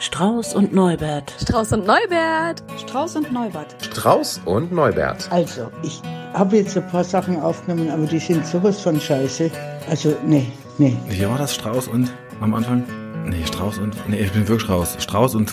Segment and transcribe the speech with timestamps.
[0.00, 1.34] Strauß und Neubert.
[1.42, 2.62] Strauß und Neubert.
[2.78, 3.76] Strauß und Neubert.
[3.82, 5.30] Strauß und Neubert.
[5.30, 6.00] Also, ich
[6.32, 9.50] habe jetzt ein paar Sachen aufgenommen, aber die sind sowas von scheiße.
[9.90, 10.96] Also, nee, nee.
[11.06, 11.54] Wie war das?
[11.54, 12.10] Strauß und
[12.40, 12.82] am Anfang?
[13.26, 13.94] Nee, Strauß und.
[14.08, 14.96] Nee, ich bin wirklich Strauß.
[15.00, 15.52] Strauß und.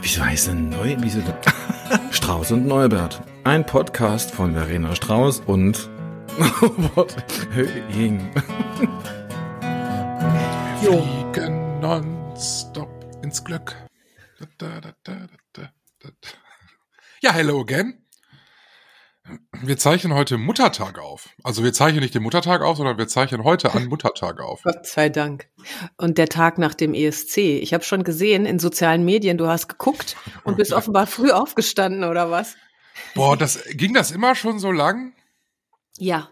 [0.00, 0.94] Wieso heißt denn Neu?
[1.00, 1.34] Wieso denn?
[2.12, 3.20] Strauß und Neubert.
[3.42, 5.90] Ein Podcast von Verena Strauß und.
[7.50, 8.30] Höhing.
[10.82, 12.88] Wir fliegen nonstop
[13.24, 13.74] ins Glück.
[14.38, 15.72] Da, da, da,
[17.20, 18.06] ja, hello again.
[19.60, 21.30] Wir zeichnen heute Muttertag auf.
[21.42, 24.62] Also wir zeichnen nicht den Muttertag auf, sondern wir zeichnen heute an Muttertag auf.
[24.62, 25.48] Gott sei Dank.
[25.96, 27.38] Und der Tag nach dem ESC.
[27.38, 32.04] Ich habe schon gesehen in sozialen Medien, du hast geguckt und bist offenbar früh aufgestanden
[32.04, 32.54] oder was?
[33.16, 35.14] Boah, das ging das immer schon so lang?
[35.98, 36.30] Ja.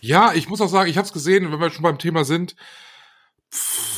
[0.00, 2.56] Ja, ich muss auch sagen, ich habe es gesehen, wenn wir schon beim Thema sind.
[3.52, 3.91] Pff,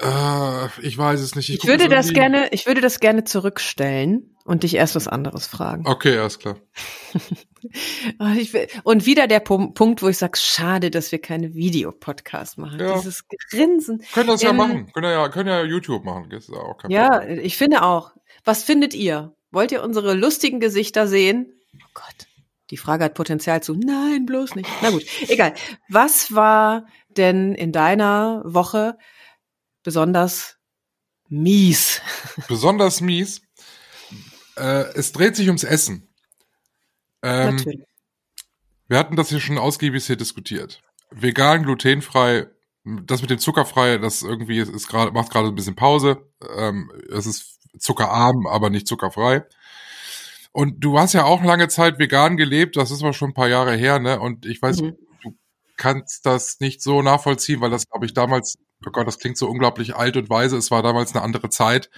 [0.00, 1.48] äh, ich weiß es nicht.
[1.48, 5.46] Ich, ich würde das gerne, ich würde das gerne zurückstellen und dich erst was anderes
[5.46, 5.86] fragen.
[5.86, 6.56] Okay, alles klar.
[8.84, 12.80] und wieder der Punkt, wo ich sage, schade, dass wir keine Videopodcast machen.
[12.80, 12.96] Ja.
[12.96, 14.02] Dieses Grinsen.
[14.12, 14.90] Können das ja machen.
[14.92, 16.30] Können ja, können ja YouTube machen.
[16.30, 17.40] Das ist auch kein ja, Problem.
[17.40, 18.12] ich finde auch.
[18.44, 19.34] Was findet ihr?
[19.50, 21.52] Wollt ihr unsere lustigen Gesichter sehen?
[21.74, 22.26] Oh Gott.
[22.70, 24.68] Die Frage hat Potenzial zu, nein, bloß nicht.
[24.82, 25.54] Na gut, egal.
[25.88, 28.98] Was war denn in deiner Woche
[29.82, 30.56] besonders
[31.28, 32.00] mies.
[32.48, 33.42] Besonders mies.
[34.56, 36.08] Äh, es dreht sich ums Essen.
[37.22, 37.84] Ähm, Natürlich.
[38.88, 40.80] Wir hatten das hier schon ausgiebig hier diskutiert.
[41.10, 42.48] Vegan, glutenfrei,
[42.84, 46.26] das mit dem zuckerfrei, das irgendwie ist, ist gerade macht gerade ein bisschen Pause.
[46.56, 49.44] Ähm, es ist zuckerarm, aber nicht zuckerfrei.
[50.52, 53.48] Und du hast ja auch lange Zeit vegan gelebt, das ist aber schon ein paar
[53.48, 54.18] Jahre her, ne?
[54.18, 54.96] Und ich weiß, mhm.
[55.22, 55.36] du
[55.76, 58.56] kannst das nicht so nachvollziehen, weil das, glaube ich, damals
[58.86, 61.90] oh Gott, das klingt so unglaublich alt und weise, es war damals eine andere Zeit.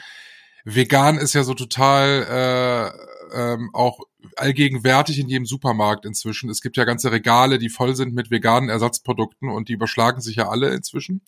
[0.65, 2.93] Vegan ist ja so total
[3.33, 4.01] äh, ähm, auch
[4.37, 6.51] allgegenwärtig in jedem Supermarkt inzwischen.
[6.51, 10.37] Es gibt ja ganze Regale, die voll sind mit veganen Ersatzprodukten und die überschlagen sich
[10.37, 11.23] ja alle inzwischen.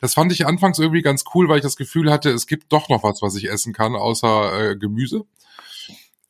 [0.00, 2.88] Das fand ich anfangs irgendwie ganz cool, weil ich das Gefühl hatte, es gibt doch
[2.88, 5.24] noch was, was ich essen kann, außer äh, Gemüse.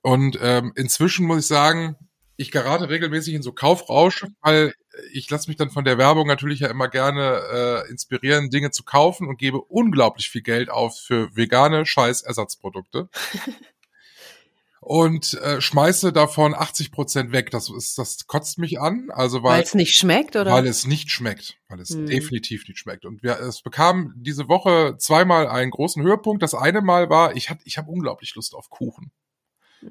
[0.03, 1.97] Und ähm, inzwischen muss ich sagen,
[2.37, 4.75] ich gerate regelmäßig in so Kaufrausch, weil
[5.13, 8.85] ich lasse mich dann von der Werbung natürlich ja immer gerne äh, inspirieren, Dinge zu
[8.85, 13.09] kaufen und gebe unglaublich viel Geld auf für vegane Scheiß-Ersatzprodukte.
[14.81, 17.51] und äh, schmeiße davon 80 Prozent weg.
[17.51, 19.11] Das ist, das kotzt mich an.
[19.11, 20.53] Also weil es nicht schmeckt oder?
[20.53, 22.07] Weil es nicht schmeckt, weil es hm.
[22.07, 23.05] definitiv nicht schmeckt.
[23.05, 26.43] Und wir, es bekam diese Woche zweimal einen großen Höhepunkt.
[26.43, 29.13] Das eine Mal war, ich hatte, ich habe unglaublich Lust auf Kuchen.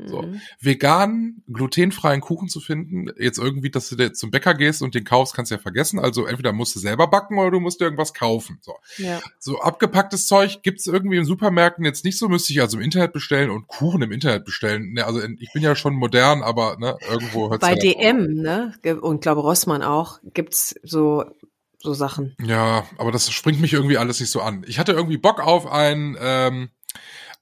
[0.06, 0.22] So.
[0.22, 0.42] Mhm.
[0.60, 5.34] Vegan, glutenfreien Kuchen zu finden, jetzt irgendwie, dass du zum Bäcker gehst und den kaufst,
[5.34, 6.00] kannst du ja vergessen.
[6.00, 8.60] Also entweder musst du selber backen oder du musst dir irgendwas kaufen.
[8.62, 9.20] So, ja.
[9.40, 13.14] so abgepacktes Zeug gibt's irgendwie in Supermärkten jetzt nicht so, müsste ich also im Internet
[13.14, 14.94] bestellen und Kuchen im Internet bestellen.
[14.94, 19.22] Ne, also ich bin ja schon modern, aber ne, irgendwo hört's Bei DM, ne, und
[19.22, 21.26] glaube Rossmann auch, gibt's so
[21.84, 22.36] so Sachen.
[22.40, 24.64] Ja, aber das springt mich irgendwie alles nicht so an.
[24.68, 26.70] Ich hatte irgendwie Bock auf ein ähm,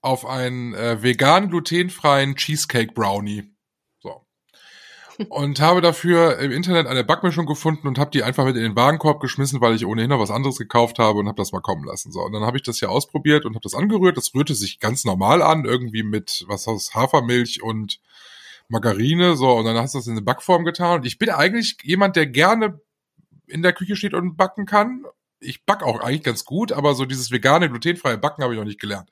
[0.01, 3.51] auf einen äh, vegan glutenfreien Cheesecake Brownie.
[3.99, 4.25] So.
[5.29, 8.75] Und habe dafür im Internet eine Backmischung gefunden und habe die einfach mit in den
[8.75, 11.83] Warenkorb geschmissen, weil ich ohnehin noch was anderes gekauft habe und habe das mal kommen
[11.83, 12.11] lassen.
[12.11, 14.15] So, und dann habe ich das hier ausprobiert und habe das angerührt.
[14.15, 17.99] Das rührte sich ganz normal an, irgendwie mit was aus Hafermilch und
[18.69, 20.99] Margarine, so, und dann hast du das in eine Backform getan.
[20.99, 22.79] Und ich bin eigentlich jemand, der gerne
[23.47, 25.05] in der Küche steht und backen kann
[25.39, 28.65] ich back auch eigentlich ganz gut, aber so dieses vegane, glutenfreie Backen habe ich noch
[28.65, 29.09] nicht gelernt.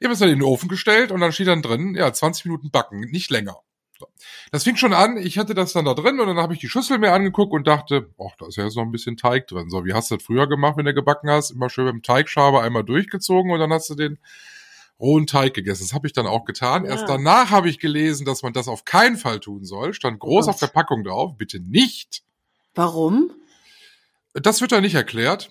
[0.00, 2.46] Ich habe es dann in den Ofen gestellt und dann steht dann drin, ja, 20
[2.46, 3.56] Minuten backen, nicht länger.
[3.98, 4.08] So.
[4.50, 6.68] Das fing schon an, ich hatte das dann da drin und dann habe ich die
[6.68, 9.70] Schüssel mir angeguckt und dachte, ach, da ist ja jetzt noch ein bisschen Teig drin.
[9.70, 11.50] So, wie hast du das früher gemacht, wenn du gebacken hast?
[11.50, 14.18] Immer schön mit dem Teigschaber einmal durchgezogen und dann hast du den
[14.98, 15.84] rohen Teig gegessen.
[15.84, 16.84] Das habe ich dann auch getan.
[16.84, 16.92] Ja.
[16.92, 19.94] Erst danach habe ich gelesen, dass man das auf keinen Fall tun soll.
[19.94, 22.22] Stand groß oh auf der Packung drauf, bitte nicht.
[22.74, 23.30] Warum?
[24.34, 25.50] Das wird da nicht erklärt.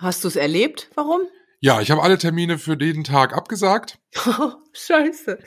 [0.00, 0.90] Hast du es erlebt?
[0.94, 1.20] Warum?
[1.60, 3.98] Ja, ich habe alle Termine für den Tag abgesagt.
[4.26, 5.38] Oh, scheiße.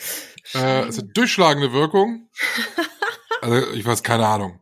[0.54, 2.30] Äh, also durchschlagende Wirkung.
[3.42, 4.60] Also ich weiß keine Ahnung.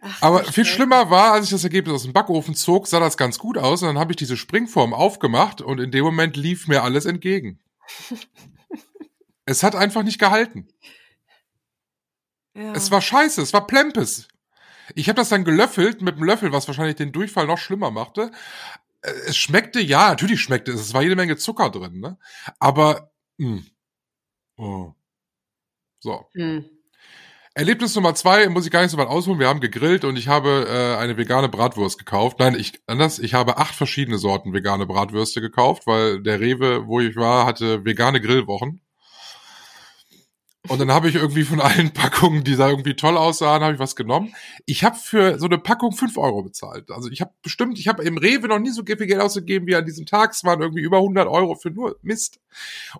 [0.00, 3.16] Ach, Aber viel schlimmer war, als ich das Ergebnis aus dem Backofen zog, sah das
[3.16, 6.66] ganz gut aus und dann habe ich diese Springform aufgemacht und in dem Moment lief
[6.66, 7.60] mir alles entgegen.
[9.44, 10.68] es hat einfach nicht gehalten.
[12.54, 12.72] Ja.
[12.72, 14.28] Es war scheiße, es war Plempes.
[14.94, 18.30] Ich habe das dann gelöffelt mit einem Löffel, was wahrscheinlich den Durchfall noch schlimmer machte.
[19.02, 20.80] Äh, es schmeckte, ja, natürlich schmeckte es.
[20.80, 22.18] Es war jede Menge Zucker drin, ne?
[22.58, 23.58] Aber, mh.
[23.58, 23.66] Hm.
[24.56, 24.92] Oh.
[26.00, 26.26] So.
[26.34, 26.64] Hm.
[27.54, 29.40] Erlebnis Nummer zwei muss ich gar nicht so weit ausholen.
[29.40, 32.38] Wir haben gegrillt und ich habe äh, eine vegane Bratwurst gekauft.
[32.38, 33.18] Nein, ich anders.
[33.18, 37.84] Ich habe acht verschiedene Sorten vegane Bratwürste gekauft, weil der Rewe, wo ich war, hatte
[37.84, 38.80] vegane Grillwochen.
[40.68, 43.78] Und dann habe ich irgendwie von allen Packungen, die da irgendwie toll aussahen, habe ich
[43.78, 44.34] was genommen.
[44.66, 46.90] Ich habe für so eine Packung fünf Euro bezahlt.
[46.90, 49.76] Also ich habe bestimmt, ich habe im Rewe noch nie so viel Geld ausgegeben wie
[49.76, 50.32] an diesem Tag.
[50.32, 52.38] Es waren irgendwie über 100 Euro für nur Mist.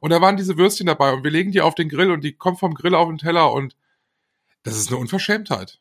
[0.00, 2.32] Und da waren diese Würstchen dabei und wir legen die auf den Grill und die
[2.32, 3.76] kommen vom Grill auf den Teller und
[4.62, 5.78] das ist eine Unverschämtheit.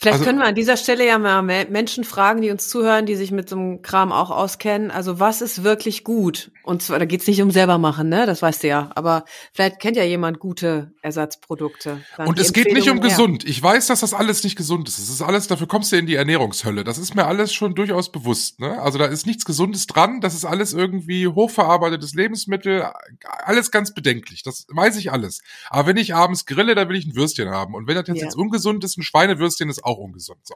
[0.00, 3.04] Vielleicht Also- können wir an dieser Stelle ja mal Me- Menschen fragen, die uns zuhören,
[3.04, 4.90] die sich mit so einem Kram auch auskennen.
[4.92, 6.52] Also was ist wirklich gut?
[6.68, 8.26] Und zwar, da geht's nicht um selber machen, ne?
[8.26, 8.90] Das weißt du ja.
[8.94, 9.24] Aber
[9.54, 12.02] vielleicht kennt ja jemand gute Ersatzprodukte.
[12.18, 13.08] Dann Und es geht nicht um her.
[13.08, 13.42] gesund.
[13.48, 14.98] Ich weiß, dass das alles nicht gesund ist.
[14.98, 16.84] Es ist alles, dafür kommst du in die Ernährungshölle.
[16.84, 18.60] Das ist mir alles schon durchaus bewusst.
[18.60, 18.78] Ne?
[18.82, 20.20] Also da ist nichts Gesundes dran.
[20.20, 22.86] Das ist alles irgendwie hochverarbeitetes Lebensmittel.
[23.22, 24.42] Alles ganz bedenklich.
[24.42, 25.40] Das weiß ich alles.
[25.70, 27.74] Aber wenn ich abends grille, dann will ich ein Würstchen haben.
[27.74, 28.24] Und wenn das jetzt, Ja.
[28.24, 30.40] jetzt ungesund ist, ein Schweinewürstchen ist auch ungesund.
[30.44, 30.54] So.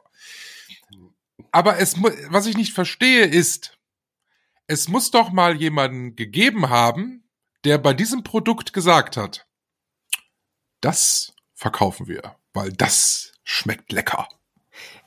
[1.51, 1.95] Aber es,
[2.29, 3.77] was ich nicht verstehe, ist,
[4.67, 7.29] es muss doch mal jemanden gegeben haben,
[7.63, 9.47] der bei diesem Produkt gesagt hat,
[10.81, 14.27] das verkaufen wir, weil das schmeckt lecker.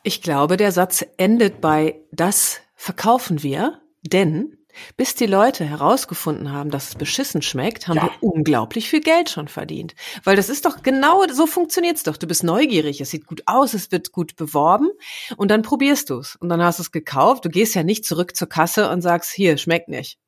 [0.03, 4.57] Ich glaube, der Satz endet bei das verkaufen wir, denn
[4.97, 8.05] bis die Leute herausgefunden haben, dass es beschissen schmeckt, haben Ja.
[8.05, 9.95] wir unglaublich viel Geld schon verdient.
[10.25, 12.17] Weil das ist doch genau so funktioniert's doch.
[12.17, 14.89] Du bist neugierig, es sieht gut aus, es wird gut beworben
[15.37, 17.45] und dann probierst du's und dann hast du es gekauft.
[17.45, 20.19] Du gehst ja nicht zurück zur Kasse und sagst, hier, schmeckt nicht.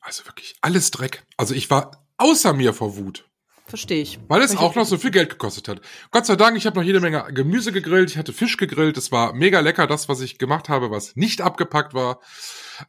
[0.00, 1.24] Also wirklich alles Dreck.
[1.36, 3.28] Also ich war außer mir vor Wut,
[3.66, 4.18] Verstehe ich.
[4.28, 5.80] weil es auch noch so viel Geld gekostet hat.
[6.10, 9.12] Gott sei Dank, ich habe noch jede Menge Gemüse gegrillt, ich hatte Fisch gegrillt, es
[9.12, 12.20] war mega lecker, das, was ich gemacht habe, was nicht abgepackt war.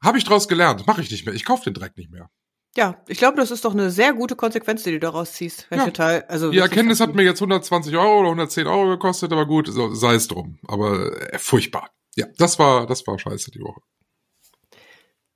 [0.04, 1.36] Habe ich draus gelernt, mache ich nicht mehr.
[1.36, 2.30] Ich kaufe den Dreck nicht mehr.
[2.76, 5.68] Ja, ich glaube, das ist doch eine sehr gute Konsequenz, die du daraus ziehst.
[5.70, 5.86] Ja.
[5.86, 9.68] Total, also Die Erkenntnis hat mir jetzt 120 Euro oder 110 Euro gekostet, aber gut,
[9.68, 10.58] so, sei es drum.
[10.68, 11.92] Aber äh, furchtbar.
[12.16, 13.82] Ja, das war, das war scheiße die Woche.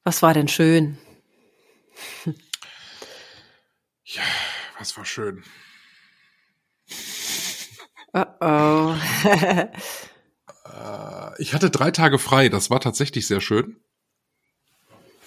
[0.04, 0.98] Was war denn schön?
[4.04, 4.24] Ja,
[4.79, 5.44] was war schön.
[8.13, 8.95] Oh oh.
[11.39, 13.77] Ich hatte drei Tage frei, das war tatsächlich sehr schön.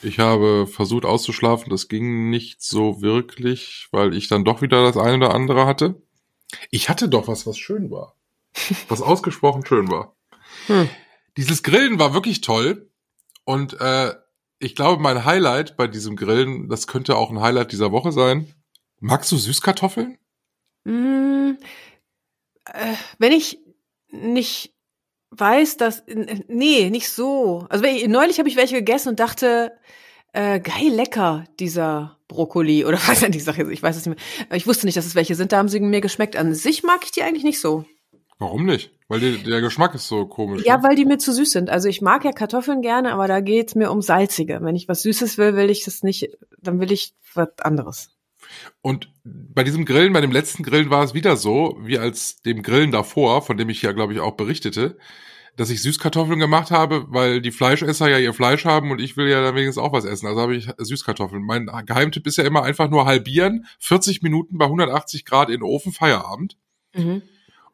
[0.03, 4.97] Ich habe versucht auszuschlafen, das ging nicht so wirklich, weil ich dann doch wieder das
[4.97, 6.03] eine oder andere hatte.
[6.71, 8.15] Ich hatte doch was, was schön war.
[8.89, 10.17] Was ausgesprochen schön war.
[10.67, 10.89] Hm.
[11.37, 12.91] Dieses Grillen war wirklich toll.
[13.45, 14.15] Und äh,
[14.59, 18.53] ich glaube, mein Highlight bei diesem Grillen, das könnte auch ein Highlight dieser Woche sein.
[19.01, 20.19] Magst du Süßkartoffeln?
[20.85, 21.53] Mm,
[22.67, 23.59] äh, wenn ich
[24.11, 24.75] nicht
[25.31, 26.05] weiß, dass
[26.49, 27.67] nee, nicht so.
[27.69, 29.73] Also wenn ich, neulich habe ich welche gegessen und dachte,
[30.33, 33.71] äh, geil lecker dieser Brokkoli oder was denn die Sache ist.
[33.71, 34.57] Ich weiß es nicht mehr.
[34.57, 35.53] Ich wusste nicht, dass es welche sind.
[35.53, 36.37] Da haben sie mir geschmeckt.
[36.37, 37.85] An sich mag ich die eigentlich nicht so.
[38.39, 38.93] Warum nicht?
[39.09, 40.63] Weil der, der Geschmack ist so komisch.
[40.65, 40.83] Ja, ne?
[40.83, 41.69] weil die mir zu süß sind.
[41.69, 44.61] Also ich mag ja Kartoffeln gerne, aber da geht's mir um salzige.
[44.63, 46.31] Wenn ich was Süßes will, will ich das nicht.
[46.59, 48.11] Dann will ich was anderes.
[48.83, 52.63] Und bei diesem Grillen, bei dem letzten Grillen war es wieder so, wie als dem
[52.63, 54.97] Grillen davor, von dem ich ja, glaube ich, auch berichtete,
[55.57, 59.29] dass ich Süßkartoffeln gemacht habe, weil die Fleischesser ja ihr Fleisch haben und ich will
[59.29, 60.27] ja dann wenigstens auch was essen.
[60.27, 61.43] Also habe ich Süßkartoffeln.
[61.43, 65.63] Mein Geheimtipp ist ja immer einfach nur halbieren, 40 Minuten bei 180 Grad in den
[65.65, 66.57] Ofen, Feierabend
[66.95, 67.23] Mhm.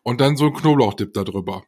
[0.03, 1.65] und dann so ein Knoblauchdip da drüber.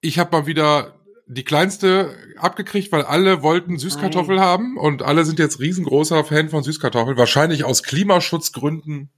[0.00, 0.94] Ich habe mal wieder
[1.28, 6.62] die kleinste abgekriegt, weil alle wollten Süßkartoffel haben und alle sind jetzt riesengroßer Fan von
[6.62, 7.18] Süßkartoffeln.
[7.18, 9.10] Wahrscheinlich aus Klimaschutzgründen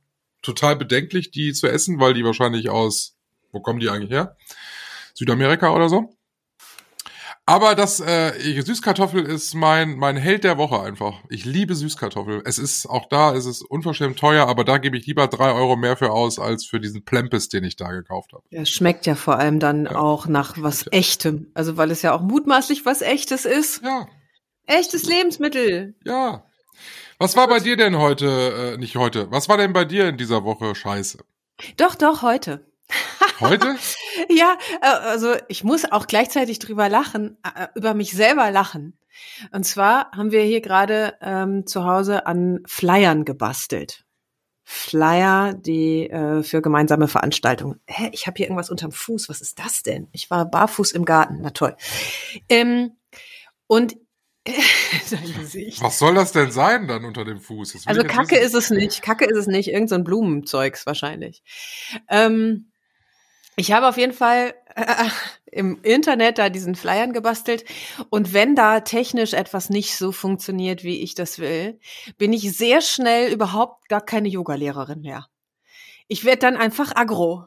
[0.42, 3.16] total bedenklich, die zu essen, weil die wahrscheinlich aus,
[3.52, 4.36] wo kommen die eigentlich her?
[5.14, 6.16] Südamerika oder so.
[7.50, 11.14] Aber das äh, Süßkartoffel ist mein mein Held der Woche einfach.
[11.28, 12.42] Ich liebe Süßkartoffel.
[12.44, 15.74] Es ist auch da, es ist unverschämt teuer, aber da gebe ich lieber drei Euro
[15.76, 18.44] mehr für aus als für diesen Plempes, den ich da gekauft habe.
[18.50, 19.96] Ja, schmeckt ja vor allem dann Ja.
[19.96, 21.48] auch nach was Echtem.
[21.54, 23.82] Also weil es ja auch mutmaßlich was Echtes ist.
[23.82, 24.06] Ja,
[24.66, 25.94] Echtes Lebensmittel.
[26.04, 26.44] ja.
[27.18, 30.16] Was war bei dir denn heute, äh, nicht heute, was war denn bei dir in
[30.16, 31.18] dieser Woche scheiße?
[31.76, 32.64] Doch, doch, heute.
[33.40, 33.76] Heute?
[34.28, 38.98] Ja, äh, also ich muss auch gleichzeitig drüber lachen, äh, über mich selber lachen.
[39.50, 44.04] Und zwar haben wir hier gerade ähm, zu Hause an Flyern gebastelt.
[44.72, 47.80] Flyer, die äh, für gemeinsame Veranstaltungen.
[47.86, 49.28] Hä, ich habe hier irgendwas unterm Fuß.
[49.28, 50.06] Was ist das denn?
[50.12, 51.38] Ich war barfuß im Garten.
[51.42, 51.76] Na toll.
[52.48, 52.92] Ähm,
[53.66, 53.96] und.
[55.80, 57.84] Was soll das denn sein dann unter dem Fuß?
[57.86, 58.44] Also Kacke wissen.
[58.44, 59.02] ist es nicht.
[59.02, 59.68] Kacke ist es nicht.
[59.68, 61.42] Irgend so ein Blumenzeugs wahrscheinlich.
[62.08, 62.69] Ähm,
[63.56, 65.08] ich habe auf jeden Fall äh,
[65.52, 67.64] im Internet da diesen Flyern gebastelt.
[68.08, 71.78] Und wenn da technisch etwas nicht so funktioniert, wie ich das will,
[72.18, 75.26] bin ich sehr schnell überhaupt gar keine Yogalehrerin mehr.
[76.08, 77.46] Ich werde dann einfach aggro.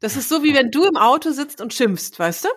[0.00, 2.48] Das ist so, wie wenn du im Auto sitzt und schimpfst, weißt du?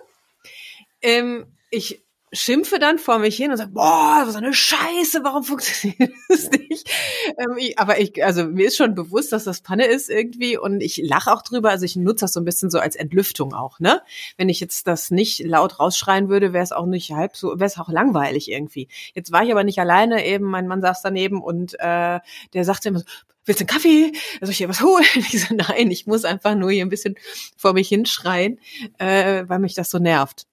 [1.01, 2.04] Ähm, ich
[2.36, 6.89] schimpfe dann vor mich hin und sage, boah, was eine Scheiße, warum funktioniert das nicht?
[7.38, 10.82] Ähm, ich, aber ich, also mir ist schon bewusst, dass das Panne ist irgendwie und
[10.82, 11.70] ich lache auch drüber.
[11.70, 14.01] Also ich nutze das so ein bisschen so als Entlüftung auch, ne?
[14.38, 17.65] Wenn ich jetzt das nicht laut rausschreien würde, wäre es auch nicht halb so, wäre
[17.65, 18.88] es auch langweilig irgendwie.
[19.13, 22.20] Jetzt war ich aber nicht alleine, eben mein Mann saß daneben und äh,
[22.54, 23.06] der sagte immer so,
[23.46, 24.12] willst du einen Kaffee?
[24.42, 25.06] Soll ich dir was holen?
[25.15, 27.15] Ich so, nein, ich muss einfach nur hier ein bisschen
[27.58, 28.60] vor mich hinschreien,
[28.98, 30.48] äh, weil mich das so nervt.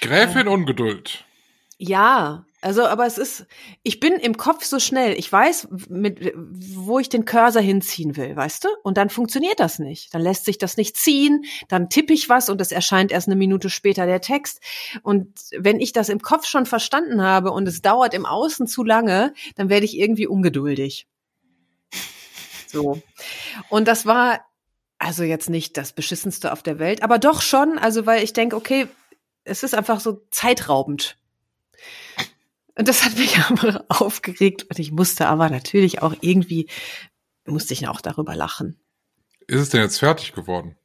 [0.00, 1.24] Gräfin Ungeduld.
[1.78, 3.44] Ja, also, aber es ist,
[3.82, 5.18] ich bin im Kopf so schnell.
[5.18, 8.68] Ich weiß, mit, wo ich den Cursor hinziehen will, weißt du?
[8.84, 10.14] Und dann funktioniert das nicht.
[10.14, 11.44] Dann lässt sich das nicht ziehen.
[11.66, 14.60] Dann tippe ich was und es erscheint erst eine Minute später der Text.
[15.02, 18.84] Und wenn ich das im Kopf schon verstanden habe und es dauert im Außen zu
[18.84, 21.08] lange, dann werde ich irgendwie ungeduldig.
[22.68, 23.02] So.
[23.70, 24.46] Und das war
[24.98, 28.54] also jetzt nicht das beschissenste auf der Welt, aber doch schon, also weil ich denke,
[28.54, 28.86] okay,
[29.44, 31.16] es ist einfach so zeitraubend.
[32.76, 36.68] Und das hat mich aber aufgeregt und ich musste aber natürlich auch irgendwie,
[37.44, 38.80] musste ich auch darüber lachen.
[39.46, 40.76] Ist es denn jetzt fertig geworden?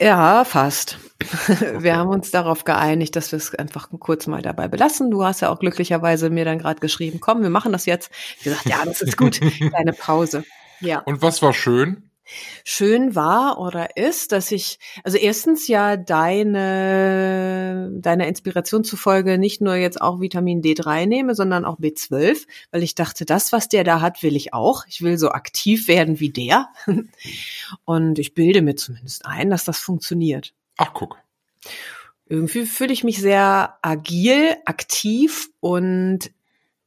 [0.00, 0.98] Ja, fast.
[1.78, 5.10] Wir haben uns darauf geeinigt, dass wir es einfach kurz mal dabei belassen.
[5.10, 8.12] Du hast ja auch glücklicherweise mir dann gerade geschrieben, komm, wir machen das jetzt.
[8.36, 9.40] Ich gesagt, ja, das ist gut.
[9.58, 10.44] Kleine Pause.
[10.80, 11.00] Ja.
[11.00, 12.07] Und was war schön?
[12.64, 19.74] Schön war oder ist, dass ich, also erstens ja deine, deiner Inspiration zufolge nicht nur
[19.74, 24.00] jetzt auch Vitamin D3 nehme, sondern auch B12, weil ich dachte, das, was der da
[24.00, 24.84] hat, will ich auch.
[24.88, 26.68] Ich will so aktiv werden wie der.
[27.84, 30.54] Und ich bilde mir zumindest ein, dass das funktioniert.
[30.76, 31.18] Ach, guck.
[32.26, 36.30] Irgendwie fühle ich mich sehr agil, aktiv und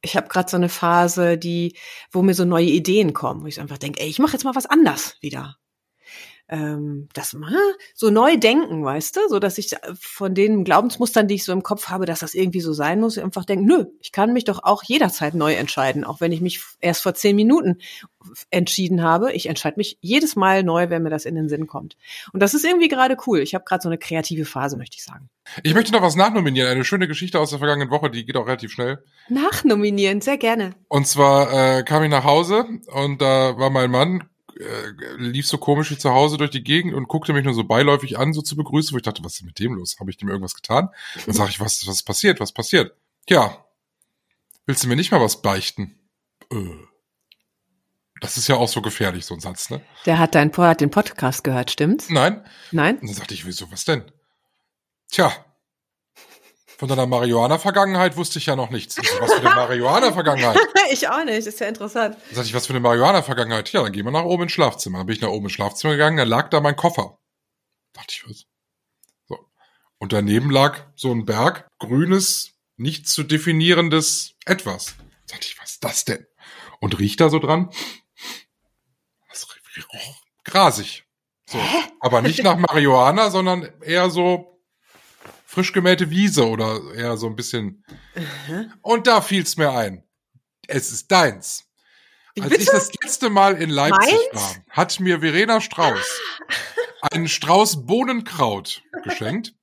[0.02, 1.76] ich habe gerade so eine Phase, die,
[2.10, 4.54] wo mir so neue Ideen kommen, wo ich einfach denke, ey, ich mache jetzt mal
[4.54, 5.56] was anders wieder
[6.48, 7.56] ähm, das mal
[7.94, 11.62] so neu denken, weißt du, so dass ich von den Glaubensmustern, die ich so im
[11.62, 14.62] Kopf habe, dass das irgendwie so sein muss, einfach denke, nö, ich kann mich doch
[14.62, 17.78] auch jederzeit neu entscheiden, auch wenn ich mich erst vor zehn Minuten
[18.50, 19.32] entschieden habe.
[19.32, 21.96] Ich entscheide mich jedes Mal neu, wenn mir das in den Sinn kommt.
[22.32, 23.40] Und das ist irgendwie gerade cool.
[23.40, 25.28] Ich habe gerade so eine kreative Phase, möchte ich sagen.
[25.62, 26.68] Ich möchte noch was nachnominieren.
[26.68, 29.02] Eine schöne Geschichte aus der vergangenen Woche, die geht auch relativ schnell.
[29.28, 30.74] Nachnominieren, sehr gerne.
[30.88, 34.24] Und zwar äh, kam ich nach Hause und da war mein Mann
[34.60, 37.64] äh, lief so komisch wie zu Hause durch die Gegend und guckte mich nur so
[37.64, 39.96] beiläufig an, so zu begrüßen, wo ich dachte, was ist mit dem los?
[40.00, 40.88] Habe ich dem irgendwas getan?
[41.26, 42.40] Dann sage ich, was, was ist passiert?
[42.40, 42.94] Was passiert?
[43.28, 43.64] Ja,
[44.66, 45.98] willst du mir nicht mal was beichten?
[46.50, 46.76] Äh.
[48.20, 49.80] Das ist ja auch so gefährlich, so ein Satz, ne?
[50.06, 52.08] Der hat dein, hat den Podcast gehört, stimmt's?
[52.08, 52.44] Nein.
[52.70, 52.98] Nein?
[52.98, 54.04] Und dann sagte ich, wieso, was denn?
[55.10, 55.32] Tja,
[56.82, 58.98] von deiner Marihuana-Vergangenheit wusste ich ja noch nichts.
[58.98, 60.58] Ich so, was für eine Marihuana-Vergangenheit?
[60.90, 62.16] ich auch nicht, ist ja interessant.
[62.16, 63.72] Dann sagte ich, was für eine Marihuana-Vergangenheit?
[63.72, 64.98] Ja, dann gehen wir nach oben ins Schlafzimmer.
[64.98, 67.20] Dann bin ich nach oben ins Schlafzimmer gegangen, da lag da mein Koffer.
[67.92, 68.46] Da dachte ich, was?
[69.28, 69.38] So.
[69.98, 74.96] Und daneben lag so ein Berg, grünes, nicht zu definierendes etwas.
[75.28, 76.26] Da dachte ich, was ist das denn?
[76.80, 77.70] Und riecht da so dran?
[79.28, 79.46] Das
[79.94, 81.04] roch grasig.
[81.46, 81.60] So.
[82.00, 84.51] Aber nicht nach Marihuana, sondern eher so
[85.52, 87.84] frisch gemähte Wiese oder eher so ein bisschen.
[88.48, 88.72] Mhm.
[88.80, 90.02] Und da fiel's mir ein.
[90.66, 91.64] Es ist deins.
[92.40, 92.62] Als Bitte?
[92.62, 94.42] ich das letzte Mal in Leipzig Meins?
[94.42, 96.20] war, hat mir Verena Strauß
[97.02, 99.54] einen Strauß Bohnenkraut geschenkt.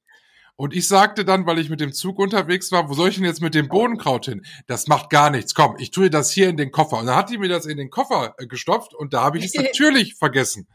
[0.60, 3.24] Und ich sagte dann, weil ich mit dem Zug unterwegs war, wo soll ich denn
[3.24, 4.46] jetzt mit dem Bohnenkraut hin?
[4.68, 5.56] Das macht gar nichts.
[5.56, 6.98] Komm, ich tue das hier in den Koffer.
[6.98, 9.46] Und dann hat die mir das in den Koffer äh, gestopft und da habe ich
[9.46, 10.68] es natürlich vergessen.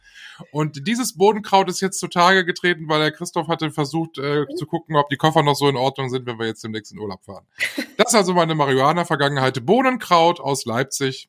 [0.52, 4.96] Und dieses Bodenkraut ist jetzt zutage getreten, weil der Christoph hatte versucht äh, zu gucken,
[4.96, 7.44] ob die Koffer noch so in Ordnung sind, wenn wir jetzt demnächst in Urlaub fahren.
[7.98, 9.66] Das ist also meine Marihuana-Vergangenheit.
[9.66, 11.28] Bohnenkraut aus Leipzig.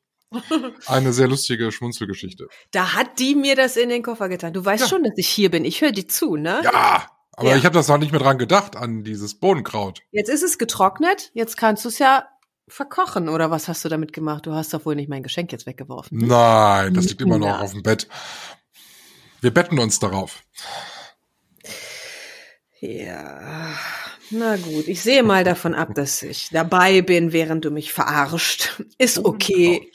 [0.86, 2.48] Eine sehr lustige Schmunzelgeschichte.
[2.70, 4.54] Da hat die mir das in den Koffer getan.
[4.54, 4.88] Du weißt ja.
[4.88, 5.66] schon, dass ich hier bin.
[5.66, 6.62] Ich höre dir zu, ne?
[6.64, 7.56] Ja, aber ja.
[7.56, 10.00] ich habe das noch nicht mehr dran gedacht, an dieses Bohnenkraut.
[10.10, 12.26] Jetzt ist es getrocknet, jetzt kannst du es ja
[12.66, 14.46] verkochen oder was hast du damit gemacht?
[14.46, 16.18] Du hast doch wohl nicht mein Geschenk jetzt weggeworfen.
[16.18, 18.08] Nein, das liegt immer noch auf dem Bett.
[19.40, 20.42] Wir betten uns darauf.
[22.80, 23.74] Ja,
[24.30, 24.88] na gut.
[24.88, 28.82] Ich sehe mal davon ab, dass ich dabei bin, während du mich verarscht.
[28.98, 29.90] Ist okay.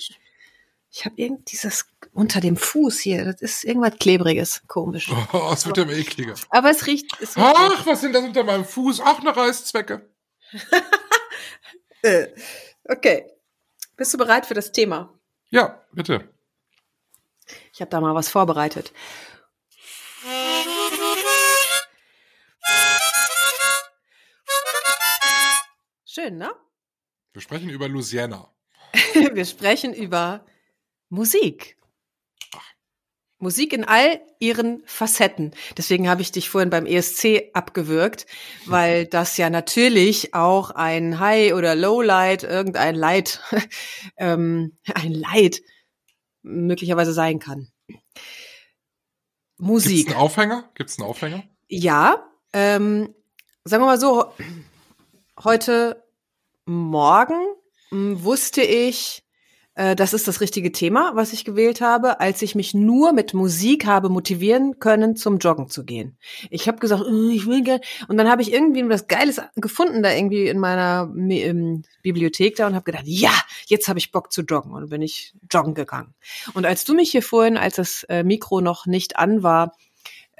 [0.91, 3.25] Ich habe irgend dieses unter dem Fuß hier.
[3.25, 5.11] Das ist irgendwas Klebriges, komisch.
[5.33, 6.35] Oh, es wird ja immer ekliger.
[6.49, 7.19] Aber es riecht.
[7.21, 9.01] Es riecht Ach, was sind das unter meinem Fuß?
[9.01, 10.09] Ach, eine Reißzwecke.
[12.03, 12.29] Äh,
[12.85, 13.31] okay.
[13.95, 15.13] Bist du bereit für das Thema?
[15.51, 16.33] Ja, bitte.
[17.71, 18.91] Ich habe da mal was vorbereitet.
[26.05, 26.51] Schön, ne?
[27.33, 28.51] Wir sprechen über Louisiana.
[29.13, 30.43] Wir sprechen über
[31.09, 31.77] Musik.
[33.41, 35.51] Musik in all ihren Facetten.
[35.77, 38.25] Deswegen habe ich dich vorhin beim ESC abgewürgt,
[38.65, 43.41] weil das ja natürlich auch ein High- oder Lowlight, irgendein Light,
[44.17, 45.61] ähm, ein Light
[46.43, 47.69] möglicherweise sein kann.
[49.57, 50.07] Musik.
[50.07, 50.69] Gibt's einen Aufhänger?
[50.73, 51.43] Gibt's einen Aufhänger?
[51.67, 53.13] Ja, ähm,
[53.63, 54.33] sagen wir mal so,
[55.43, 56.03] heute
[56.65, 57.45] Morgen
[57.89, 59.23] hm, wusste ich,
[59.75, 63.85] das ist das richtige Thema, was ich gewählt habe, als ich mich nur mit Musik
[63.85, 66.17] habe motivieren können, zum Joggen zu gehen.
[66.49, 70.03] Ich habe gesagt, oh, ich will gerne, und dann habe ich irgendwie was Geiles gefunden
[70.03, 73.31] da irgendwie in meiner ähm, Bibliothek da und habe gedacht, ja,
[73.67, 76.13] jetzt habe ich Bock zu joggen und bin ich joggen gegangen.
[76.53, 79.73] Und als du mich hier vorhin, als das äh, Mikro noch nicht an war,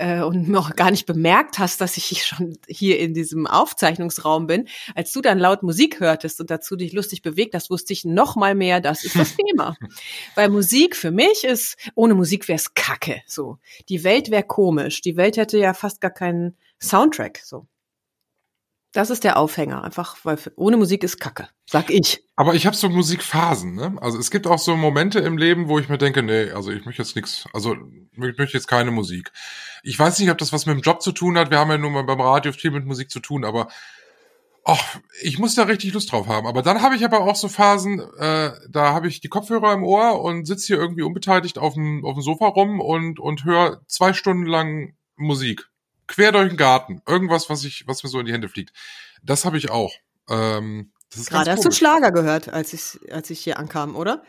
[0.01, 4.67] äh, und noch gar nicht bemerkt hast, dass ich schon hier in diesem Aufzeichnungsraum bin,
[4.95, 8.35] als du dann laut Musik hörtest und dazu dich lustig bewegt hast, wusste ich noch
[8.35, 9.75] mal mehr, das ist das Thema.
[10.35, 13.21] Weil Musik für mich ist, ohne Musik wäre es Kacke.
[13.27, 15.01] So, die Welt wäre komisch.
[15.01, 17.41] Die Welt hätte ja fast gar keinen Soundtrack.
[17.43, 17.67] So.
[18.93, 22.25] Das ist der Aufhänger, einfach, weil ohne Musik ist Kacke, sag ich.
[22.35, 23.95] Aber ich habe so Musikphasen, ne?
[24.01, 26.85] Also es gibt auch so Momente im Leben, wo ich mir denke, nee, also ich
[26.85, 27.73] möchte jetzt nichts, also
[28.11, 29.31] ich möchte jetzt keine Musik.
[29.83, 31.51] Ich weiß nicht, ob das was mit dem Job zu tun hat.
[31.51, 33.69] Wir haben ja nur mal beim Radio viel mit Musik zu tun, aber
[34.65, 36.45] ach, ich muss da richtig Lust drauf haben.
[36.45, 39.83] Aber dann habe ich aber auch so Phasen, äh, da habe ich die Kopfhörer im
[39.83, 43.81] Ohr und sitze hier irgendwie unbeteiligt auf dem, auf dem Sofa rum und, und höre
[43.87, 45.70] zwei Stunden lang Musik
[46.11, 47.01] quer durch den Garten.
[47.07, 48.73] Irgendwas, was ich, was mir so in die Hände fliegt.
[49.23, 49.93] Das habe ich auch.
[50.29, 54.23] Ähm, das ist Gerade hast du Schlager gehört, als ich, als ich hier ankam, oder?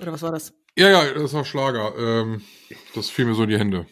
[0.00, 0.54] Oder was war das?
[0.76, 1.94] Ja, ja, das war Schlager.
[1.98, 2.42] Ähm,
[2.94, 3.86] das fiel mir so in die Hände.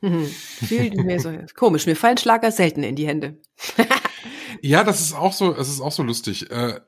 [0.00, 0.26] Mhm.
[0.26, 3.40] Fiel mir so, komisch, mir fallen Schlager selten in die Hände.
[4.62, 6.50] ja, das ist auch so, es ist auch so lustig.
[6.50, 6.80] Äh,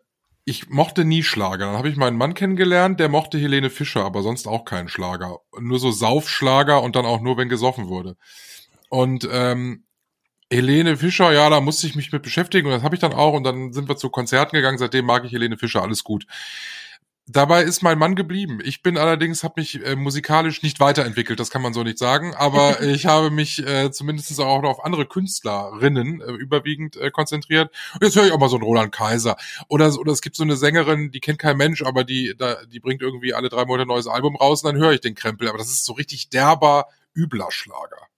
[0.44, 1.66] ich mochte nie Schlager.
[1.66, 5.38] Dann habe ich meinen Mann kennengelernt, der mochte Helene Fischer, aber sonst auch keinen Schlager.
[5.58, 8.16] Nur so Saufschlager und dann auch nur, wenn gesoffen wurde.
[8.92, 9.84] Und ähm,
[10.50, 13.32] Helene Fischer, ja, da musste ich mich mit beschäftigen und das habe ich dann auch
[13.32, 14.76] und dann sind wir zu Konzerten gegangen.
[14.76, 16.26] Seitdem mag ich Helene Fischer, alles gut.
[17.26, 18.58] Dabei ist mein Mann geblieben.
[18.62, 22.34] Ich bin allerdings, habe mich äh, musikalisch nicht weiterentwickelt, das kann man so nicht sagen,
[22.34, 27.74] aber ich habe mich äh, zumindest auch noch auf andere Künstlerinnen äh, überwiegend äh, konzentriert.
[27.94, 29.38] Und jetzt höre ich auch mal so einen Roland Kaiser.
[29.68, 32.80] Oder, oder es gibt so eine Sängerin, die kennt kein Mensch, aber die, da, die
[32.80, 35.48] bringt irgendwie alle drei Monate ein neues Album raus und dann höre ich den Krempel.
[35.48, 38.11] Aber das ist so richtig derber, übler Schlager.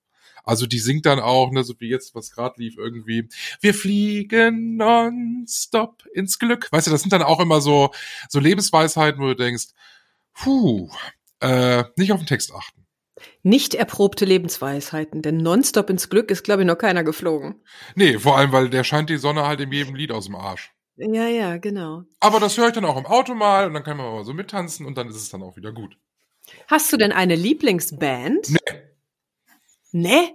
[0.44, 3.28] Also die singt dann auch, ne, so wie jetzt, was gerade lief, irgendwie,
[3.60, 6.70] wir fliegen nonstop ins Glück.
[6.70, 7.90] Weißt du, das sind dann auch immer so,
[8.28, 9.68] so Lebensweisheiten, wo du denkst,
[10.34, 10.88] puh,
[11.40, 12.84] äh, nicht auf den Text achten.
[13.42, 17.62] Nicht erprobte Lebensweisheiten, denn nonstop ins Glück ist, glaube ich, noch keiner geflogen.
[17.94, 20.72] Nee, vor allem, weil der scheint die Sonne halt in jedem Lied aus dem Arsch.
[20.96, 22.04] Ja, ja, genau.
[22.20, 24.32] Aber das höre ich dann auch im Auto mal und dann kann man mal so
[24.32, 25.96] mittanzen und dann ist es dann auch wieder gut.
[26.68, 28.50] Hast du denn eine Lieblingsband?
[28.50, 28.83] Nee.
[29.94, 30.34] Nee?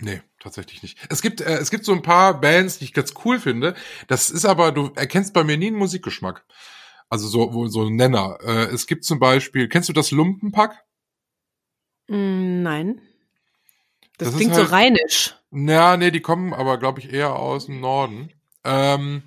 [0.00, 0.98] Nee, tatsächlich nicht.
[1.08, 3.76] Es gibt, äh, es gibt so ein paar Bands, die ich ganz cool finde.
[4.08, 6.44] Das ist aber, du erkennst bei mir nie einen Musikgeschmack.
[7.08, 8.38] Also so, so ein Nenner.
[8.42, 10.84] Äh, es gibt zum Beispiel, kennst du das Lumpenpack?
[12.08, 13.00] Mm, nein.
[14.18, 15.36] Das, das klingt halt, so rheinisch.
[15.52, 18.32] Ja, nee, die kommen aber, glaube ich, eher aus dem Norden.
[18.64, 19.22] Ähm,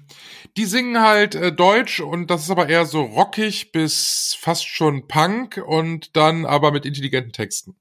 [0.58, 5.08] die singen halt äh, Deutsch und das ist aber eher so rockig bis fast schon
[5.08, 7.78] Punk und dann aber mit intelligenten Texten.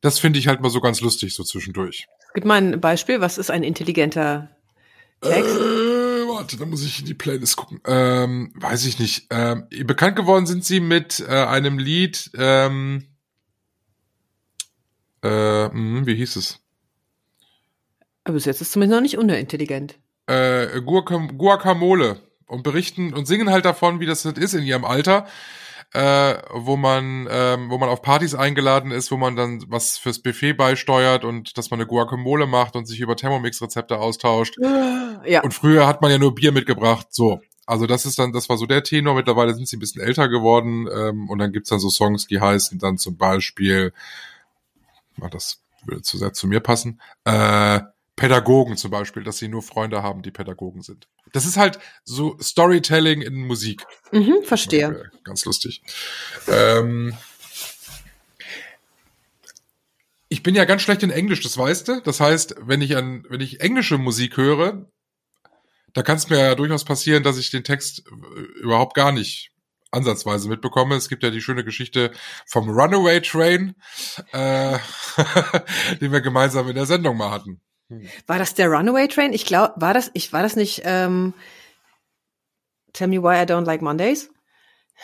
[0.00, 2.06] Das finde ich halt mal so ganz lustig, so zwischendurch.
[2.34, 4.48] Gib mal ein Beispiel, was ist ein intelligenter
[5.20, 5.56] Text?
[5.56, 7.80] Äh, warte, da muss ich in die Playlist gucken.
[7.86, 9.26] Ähm, weiß ich nicht.
[9.30, 13.06] Ähm, bekannt geworden sind sie mit äh, einem Lied, ähm,
[15.22, 16.60] äh, mh, wie hieß es?
[18.24, 19.98] Aber bis jetzt ist es zumindest noch nicht unintelligent.
[20.26, 22.20] Äh, Guacamole.
[22.46, 25.28] Und berichten und singen halt davon, wie das ist in ihrem Alter
[25.92, 30.20] äh, wo man, ähm, wo man auf Partys eingeladen ist, wo man dann was fürs
[30.20, 34.56] Buffet beisteuert und dass man eine Guacamole macht und sich über Thermomix-Rezepte austauscht.
[35.26, 35.42] Ja.
[35.42, 37.40] Und früher hat man ja nur Bier mitgebracht, so.
[37.66, 39.14] Also das ist dann, das war so der Tenor.
[39.14, 42.40] Mittlerweile sind sie ein bisschen älter geworden ähm, und dann gibt's dann so Songs, die
[42.40, 43.92] heißen dann zum Beispiel,
[45.30, 47.80] das würde zu sehr zu mir passen, äh,
[48.20, 51.08] Pädagogen zum Beispiel, dass sie nur Freunde haben, die Pädagogen sind.
[51.32, 53.86] Das ist halt so Storytelling in Musik.
[54.12, 55.10] Mhm, verstehe.
[55.24, 55.80] Ganz lustig.
[56.46, 57.16] Ähm,
[60.28, 62.00] ich bin ja ganz schlecht in Englisch, das weißt du.
[62.02, 64.84] Das heißt, wenn ich an, wenn ich englische Musik höre,
[65.94, 69.50] da kann es mir ja durchaus passieren, dass ich den Text äh, überhaupt gar nicht
[69.92, 70.94] ansatzweise mitbekomme.
[70.94, 72.12] Es gibt ja die schöne Geschichte
[72.46, 73.76] vom Runaway Train,
[74.32, 74.78] äh,
[76.02, 77.62] den wir gemeinsam in der Sendung mal hatten.
[77.90, 78.08] Hm.
[78.26, 79.32] War das der Runaway Train?
[79.32, 81.34] Ich glaube, war das, ich war das nicht ähm,
[82.92, 84.30] Tell me why I don't like Mondays?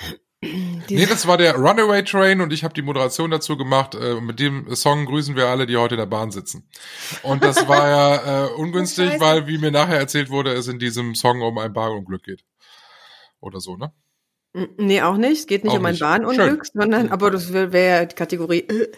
[0.02, 0.16] Die-
[0.88, 3.94] Nee, das war der Runaway Train und ich habe die Moderation dazu gemacht.
[3.94, 6.68] Äh, mit dem Song grüßen wir alle, die heute in der Bahn sitzen.
[7.22, 11.14] Und das war ja äh, ungünstig, weil, wie mir nachher erzählt wurde, es in diesem
[11.14, 12.44] Song um ein Bahnunglück geht.
[13.40, 13.92] Oder so, ne?
[14.78, 15.40] Nee, auch nicht.
[15.40, 15.98] Es geht nicht Auch um ein.
[15.98, 18.60] Bahnunglück, sondern, aber das wäre wär ja die Kategorie.
[18.60, 18.90] Äh.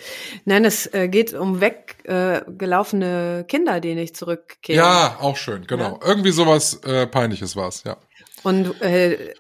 [0.45, 4.79] Nein, es äh, geht um weggelaufene äh, Kinder, die nicht zurückkehren.
[4.85, 5.99] Ja, auch schön, genau.
[6.05, 7.97] Irgendwie sowas äh, Peinliches war's, ja.
[8.45, 9.35] Und äh,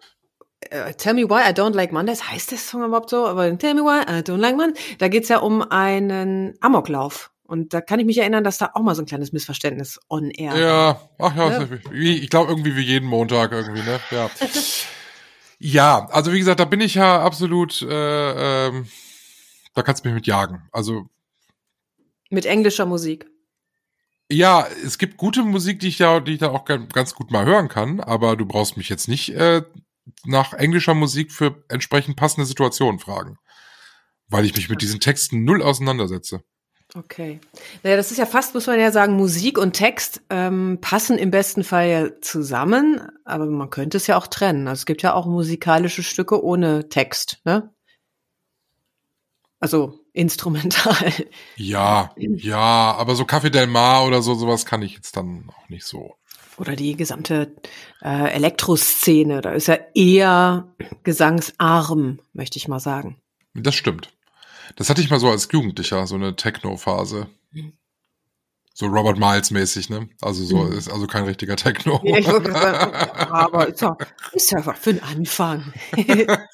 [0.99, 3.27] Tell Me Why I Don't Like Mondays, heißt der Song überhaupt so?
[3.27, 7.31] Aber Tell Me Why I Don't Like Mondays, da geht's ja um einen Amoklauf.
[7.47, 10.31] Und da kann ich mich erinnern, dass da auch mal so ein kleines Missverständnis on
[10.31, 10.59] air war.
[10.59, 11.69] Ja, ach ja, Ja.
[11.93, 14.01] wie, ich glaube irgendwie wie jeden Montag irgendwie, ne?
[14.11, 14.29] Ja.
[15.59, 18.87] ja, also wie gesagt, da bin ich ja absolut, äh, ähm,
[19.75, 20.69] da kannst du mich mit jagen.
[20.73, 21.09] Also
[22.31, 23.27] Mit englischer Musik.
[24.31, 27.31] ja, es gibt gute Musik, die ich ja, die ich da auch ga- ganz gut
[27.31, 29.63] mal hören kann, aber du brauchst mich jetzt nicht äh,
[30.25, 33.39] nach englischer Musik für entsprechend passende Situationen fragen,
[34.29, 36.43] weil ich mich mit diesen Texten null auseinandersetze.
[36.95, 37.39] Okay.
[37.83, 41.31] Naja, das ist ja fast, muss man ja sagen, Musik und Text ähm, passen im
[41.31, 44.67] besten Fall ja zusammen, aber man könnte es ja auch trennen.
[44.69, 47.71] Also es gibt ja auch musikalische Stücke ohne Text, ne?
[49.61, 51.13] Also instrumental.
[51.57, 52.57] Ja, ja,
[52.97, 56.15] aber so Café Del Mar oder so, sowas kann ich jetzt dann auch nicht so.
[56.57, 57.55] Oder die gesamte
[58.03, 63.21] äh, Elektroszene, da ist ja eher gesangsarm, möchte ich mal sagen.
[63.55, 64.11] Das stimmt.
[64.77, 67.29] Das hatte ich mal so als Jugendlicher, so eine Techno-Phase.
[68.75, 70.09] So Robert Miles mäßig, ne?
[70.21, 70.79] Also so Mhm.
[70.79, 72.01] ist also kein richtiger Techno.
[72.05, 72.95] Ja, sagen,
[73.33, 73.97] aber ist ja,
[74.33, 75.73] ist ja was für ein Anfang.
[75.97, 76.47] ne,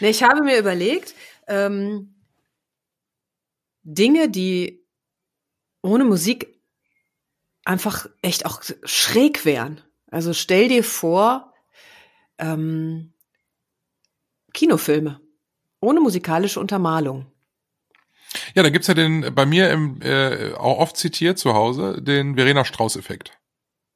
[0.00, 1.14] ich habe mir überlegt,
[1.48, 2.14] ähm,
[3.82, 4.84] Dinge, die
[5.82, 6.56] ohne Musik
[7.64, 9.80] einfach echt auch schräg wären.
[10.10, 11.52] Also stell dir vor,
[12.38, 13.12] ähm,
[14.52, 15.20] Kinofilme
[15.80, 17.26] ohne musikalische Untermalung.
[18.54, 22.36] Ja, da gibt's ja den, bei mir im, äh, auch oft zitiert zu Hause, den
[22.36, 23.32] Verena Strauß-Effekt.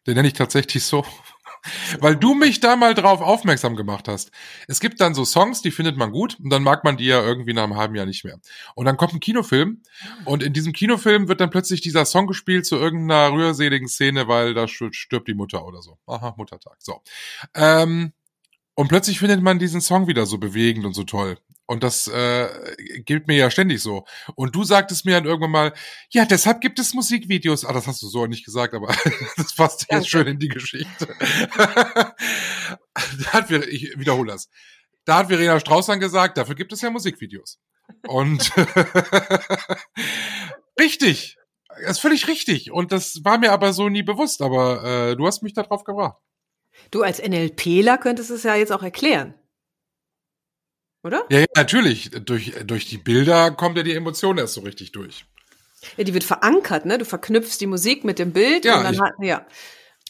[0.06, 1.04] Den nenne ich tatsächlich so.
[2.00, 4.30] Weil du mich da mal drauf aufmerksam gemacht hast.
[4.66, 7.22] Es gibt dann so Songs, die findet man gut und dann mag man die ja
[7.22, 8.40] irgendwie nach einem halben Jahr nicht mehr.
[8.74, 9.82] Und dann kommt ein Kinofilm
[10.24, 14.54] und in diesem Kinofilm wird dann plötzlich dieser Song gespielt zu irgendeiner rührseligen Szene, weil
[14.54, 15.98] da stirbt die Mutter oder so.
[16.06, 16.76] Aha, Muttertag.
[16.78, 17.02] So.
[17.54, 18.12] Ähm,
[18.74, 21.38] und plötzlich findet man diesen Song wieder so bewegend und so toll.
[21.66, 22.48] Und das äh,
[23.04, 24.04] gilt mir ja ständig so.
[24.34, 25.72] Und du sagtest mir dann irgendwann mal,
[26.10, 27.64] ja, deshalb gibt es Musikvideos.
[27.64, 28.88] Ah, das hast du so nicht gesagt, aber
[29.36, 31.14] das passt jetzt schön in die Geschichte.
[31.56, 34.50] da hat, ich wiederhole das.
[35.04, 37.60] Da hat Verena Strauß dann gesagt, dafür gibt es ja Musikvideos.
[38.08, 38.50] Und
[40.80, 41.36] richtig.
[41.68, 42.72] Das ist völlig richtig.
[42.72, 44.42] Und das war mir aber so nie bewusst.
[44.42, 46.16] Aber äh, du hast mich da drauf gebracht.
[46.90, 49.34] Du als NLPler könntest es ja jetzt auch erklären.
[51.02, 51.24] Oder?
[51.30, 52.10] Ja, ja, natürlich.
[52.10, 55.24] Durch, durch die Bilder kommt ja die Emotion erst so richtig durch.
[55.96, 56.98] Ja, die wird verankert, ne?
[56.98, 59.46] Du verknüpfst die Musik mit dem Bild Ja, und dann ich- hat, ja.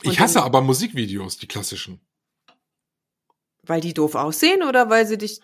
[0.05, 2.01] Und Ich hasse dann, aber Musikvideos, die klassischen.
[3.63, 5.41] Weil die doof aussehen oder weil sie dich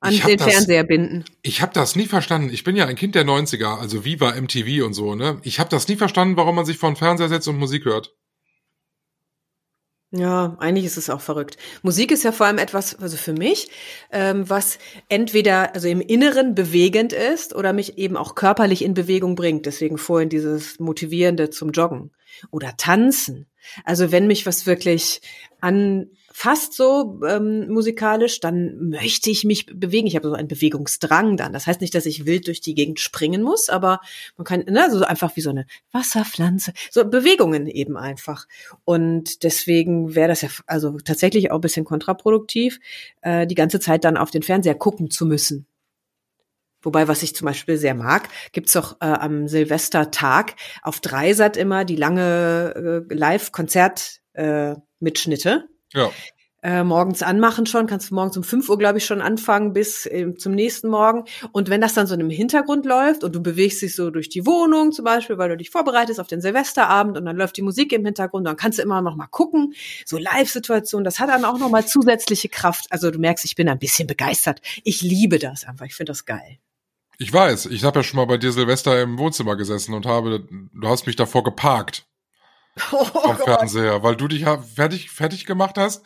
[0.00, 1.24] an den das- Fernseher binden?
[1.42, 2.50] Ich habe das nie verstanden.
[2.50, 5.38] Ich bin ja ein Kind der 90er, also Viva, MTV und so, ne?
[5.42, 8.14] Ich habe das nie verstanden, warum man sich vor den Fernseher setzt und Musik hört.
[10.14, 11.56] Ja, eigentlich ist es auch verrückt.
[11.82, 13.70] Musik ist ja vor allem etwas, also für mich,
[14.10, 19.36] ähm, was entweder also im Inneren bewegend ist oder mich eben auch körperlich in Bewegung
[19.36, 19.64] bringt.
[19.64, 22.10] Deswegen vorhin dieses Motivierende zum Joggen
[22.50, 23.46] oder Tanzen.
[23.84, 25.22] Also wenn mich was wirklich
[26.32, 30.06] anfasst so ähm, musikalisch, dann möchte ich mich bewegen.
[30.06, 31.52] Ich habe so einen Bewegungsdrang dann.
[31.52, 34.00] Das heißt nicht, dass ich wild durch die Gegend springen muss, aber
[34.36, 38.46] man kann, ne, so einfach wie so eine Wasserpflanze, so Bewegungen eben einfach.
[38.84, 42.80] Und deswegen wäre das ja also tatsächlich auch ein bisschen kontraproduktiv,
[43.20, 45.66] äh, die ganze Zeit dann auf den Fernseher gucken zu müssen.
[46.80, 51.84] Wobei, was ich zum Beispiel sehr mag, gibt's doch äh, am Silvestertag auf Dreisat immer
[51.84, 55.68] die lange äh, Live-Konzert-Mitschnitte.
[55.92, 56.10] Ja.
[56.64, 60.06] Äh, morgens anmachen schon, kannst du morgens um 5 Uhr, glaube ich, schon anfangen bis
[60.06, 61.24] äh, zum nächsten Morgen.
[61.50, 64.46] Und wenn das dann so im Hintergrund läuft und du bewegst dich so durch die
[64.46, 67.92] Wohnung zum Beispiel, weil du dich vorbereitest auf den Silvesterabend und dann läuft die Musik
[67.92, 69.74] im Hintergrund, dann kannst du immer noch mal gucken.
[70.06, 72.86] So Live-Situation, das hat dann auch noch mal zusätzliche Kraft.
[72.90, 74.60] Also du merkst, ich bin ein bisschen begeistert.
[74.84, 75.86] Ich liebe das einfach.
[75.86, 76.58] Ich finde das geil.
[77.18, 80.46] Ich weiß, ich habe ja schon mal bei dir Silvester im Wohnzimmer gesessen und habe,
[80.72, 82.06] du hast mich davor geparkt
[82.92, 86.04] Oh vom Fernseher, weil du dich fertig, fertig gemacht hast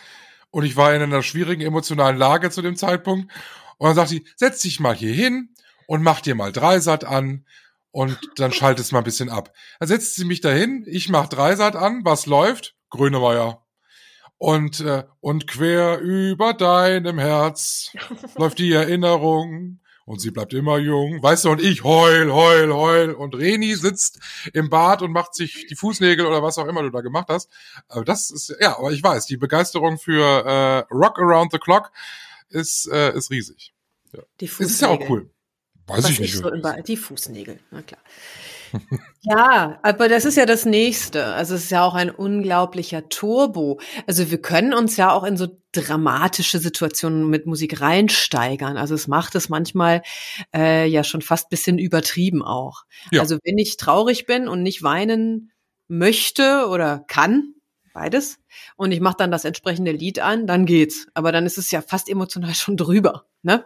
[0.50, 3.32] und ich war in einer schwierigen emotionalen Lage zu dem Zeitpunkt
[3.78, 5.54] und dann sagt sie, setz dich mal hier hin
[5.86, 7.44] und mach dir mal Dreisat an
[7.90, 9.52] und dann schaltest mal ein bisschen ab.
[9.78, 12.74] Dann setzt sie mich dahin, ich mach Dreisat an, was läuft?
[12.90, 13.62] Grönemeyer.
[14.38, 17.92] Und, äh, und quer über deinem Herz
[18.36, 21.22] läuft die Erinnerung und sie bleibt immer jung.
[21.22, 23.10] Weißt du, und ich heul, heul, heul.
[23.12, 24.20] Und Reni sitzt
[24.54, 27.50] im Bad und macht sich die Fußnägel oder was auch immer du da gemacht hast.
[27.88, 31.90] Aber das ist, ja, aber ich weiß, die Begeisterung für äh, Rock Around the Clock
[32.48, 33.74] ist, äh, ist riesig.
[34.12, 34.22] Ja.
[34.40, 35.28] Die Es ist ja auch cool.
[35.88, 36.34] Weiß Was ich nicht.
[36.34, 38.00] so über die Fußnägel, na klar.
[39.22, 41.26] ja, aber das ist ja das nächste.
[41.26, 43.80] Also es ist ja auch ein unglaublicher Turbo.
[44.06, 48.76] Also wir können uns ja auch in so dramatische Situationen mit Musik reinsteigern.
[48.76, 50.02] Also es macht es manchmal
[50.54, 52.84] äh, ja schon fast bisschen übertrieben auch.
[53.10, 53.20] Ja.
[53.20, 55.52] Also wenn ich traurig bin und nicht weinen
[55.88, 57.54] möchte oder kann,
[57.92, 58.38] beides,
[58.76, 61.06] und ich mache dann das entsprechende Lied an, dann geht's.
[61.14, 63.64] Aber dann ist es ja fast emotional schon drüber, ne?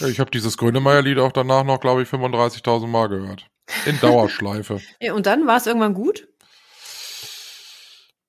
[0.00, 3.46] Ich habe dieses Grönemeyer-Lied auch danach noch, glaube ich, 35.000 Mal gehört.
[3.86, 4.80] In Dauerschleife.
[5.14, 6.26] Und dann war es irgendwann gut?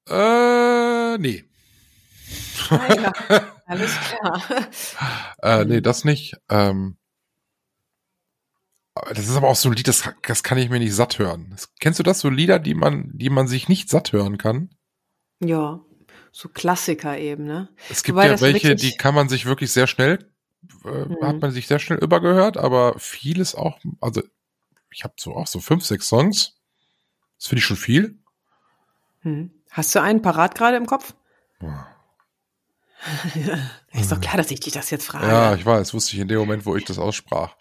[0.08, 1.44] äh, nee.
[2.72, 3.14] Ah, ja.
[3.66, 4.42] Alles klar.
[5.42, 6.38] Äh, nee, das nicht.
[6.50, 6.98] Ähm,
[9.10, 11.48] das ist aber auch so ein Lied, das, das kann ich mir nicht satt hören.
[11.52, 14.70] Das, kennst du das, so Lieder, die man, die man sich nicht satt hören kann?
[15.42, 15.82] Ja,
[16.32, 17.70] so Klassiker eben, ne?
[17.90, 20.32] Es gibt Wobei ja welche, die kann man sich wirklich sehr schnell,
[20.86, 21.18] äh, Mhm.
[21.22, 24.22] hat man sich sehr schnell übergehört, aber vieles auch, also
[24.92, 26.56] ich habe so auch so fünf, sechs Songs.
[27.38, 28.18] Das finde ich schon viel.
[29.22, 29.52] Hm.
[29.72, 31.16] Hast du einen parat gerade im Kopf?
[31.60, 31.95] Boah.
[33.92, 35.28] Ist doch klar, dass ich dich das jetzt frage.
[35.28, 37.56] Ja, ich weiß, wusste ich in dem Moment, wo ich das aussprach.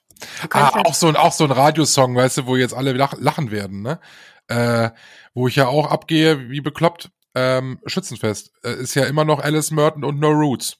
[0.50, 3.50] Ah, auch so ein, auch so ein Radiosong, weißt du, wo jetzt alle lach, lachen
[3.50, 4.00] werden, ne?
[4.48, 4.90] Äh,
[5.34, 9.70] wo ich ja auch abgehe, wie bekloppt, ähm, Schützenfest, äh, ist ja immer noch Alice
[9.70, 10.76] Merton und No Roots.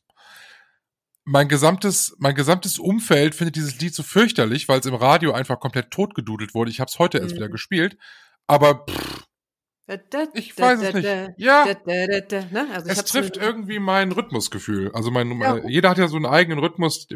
[1.25, 5.59] Mein gesamtes, mein gesamtes Umfeld findet dieses Lied so fürchterlich, weil es im Radio einfach
[5.59, 6.71] komplett totgedudelt wurde.
[6.71, 7.37] Ich habe es heute erst Mhm.
[7.37, 7.97] wieder gespielt,
[8.47, 9.25] aber pff,
[10.35, 11.09] ich weiß es nicht.
[11.37, 11.67] Ja.
[11.67, 12.67] ne?
[12.73, 14.91] also ich es trifft irgendwie mein Rhythmusgefühl.
[14.95, 15.59] Also mein, Ja.
[15.67, 17.07] jeder hat ja so einen eigenen Rhythmus,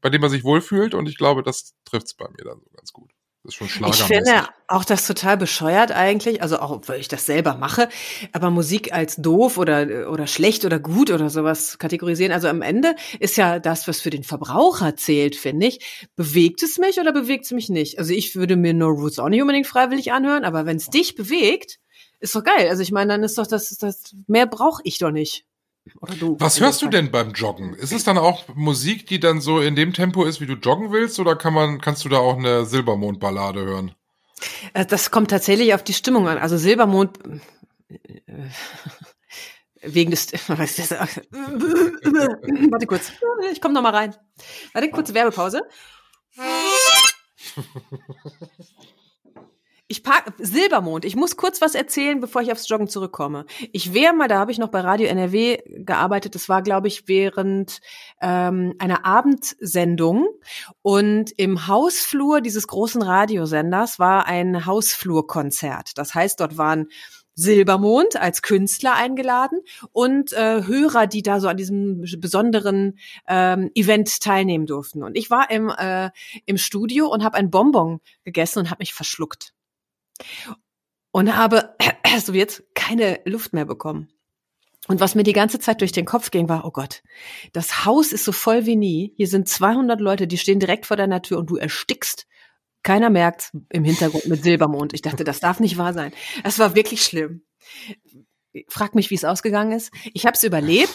[0.00, 2.92] bei dem er sich wohlfühlt und ich glaube, das trifft's bei mir dann so ganz
[2.92, 3.10] gut.
[3.44, 4.06] Das ist schon Ich schlagermäßig.
[4.06, 7.88] finde auch das total bescheuert eigentlich, also auch, weil ich das selber mache,
[8.32, 12.32] aber Musik als doof oder, oder schlecht oder gut oder sowas kategorisieren.
[12.32, 16.08] Also am Ende ist ja das, was für den Verbraucher zählt, finde ich.
[16.16, 18.00] Bewegt es mich oder bewegt es mich nicht?
[18.00, 21.14] Also ich würde mir No Roots auch nicht unbedingt freiwillig anhören, aber wenn es dich
[21.14, 21.78] bewegt,
[22.20, 22.68] ist doch geil.
[22.68, 25.44] Also ich meine, dann ist doch das, das mehr brauche ich doch nicht.
[26.00, 26.36] Oder du.
[26.40, 27.74] Was hörst du denn beim Joggen?
[27.74, 30.92] Ist es dann auch Musik, die dann so in dem Tempo ist, wie du joggen
[30.92, 33.94] willst, oder kann man, kannst du da auch eine Silbermond-Ballade hören?
[34.74, 36.38] Äh, Das kommt tatsächlich auf die Stimmung an.
[36.38, 37.18] Also Silbermond
[37.88, 38.48] äh,
[39.82, 41.16] wegen des was ist das?
[41.30, 43.12] Warte kurz.
[43.52, 44.14] Ich komme noch mal rein.
[44.72, 45.62] Warte kurze Werbepause.
[49.88, 51.04] Ich pack Silbermond.
[51.04, 53.46] Ich muss kurz was erzählen, bevor ich aufs Joggen zurückkomme.
[53.70, 56.34] Ich wäre mal, da habe ich noch bei Radio NRW gearbeitet.
[56.34, 57.80] Das war, glaube ich, während
[58.20, 60.26] ähm, einer Abendsendung
[60.82, 65.96] und im Hausflur dieses großen Radiosenders war ein Hausflurkonzert.
[65.96, 66.88] Das heißt, dort waren
[67.36, 69.60] Silbermond als Künstler eingeladen
[69.92, 75.04] und äh, Hörer, die da so an diesem besonderen ähm, Event teilnehmen durften.
[75.04, 76.10] Und ich war im, äh,
[76.46, 79.52] im Studio und habe ein Bonbon gegessen und habe mich verschluckt.
[81.10, 81.76] Und habe,
[82.22, 84.08] so jetzt, keine Luft mehr bekommen.
[84.88, 87.02] Und was mir die ganze Zeit durch den Kopf ging, war, oh Gott,
[87.52, 89.12] das Haus ist so voll wie nie.
[89.16, 92.26] Hier sind 200 Leute, die stehen direkt vor deiner Tür und du erstickst.
[92.82, 94.94] Keiner merkt im Hintergrund mit Silbermond.
[94.94, 96.12] Ich dachte, das darf nicht wahr sein.
[96.44, 97.42] Das war wirklich schlimm.
[98.68, 99.92] Frag mich, wie es ausgegangen ist.
[100.14, 100.94] Ich habe es überlebt.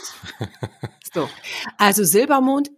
[1.14, 1.30] So,
[1.78, 2.72] also Silbermond.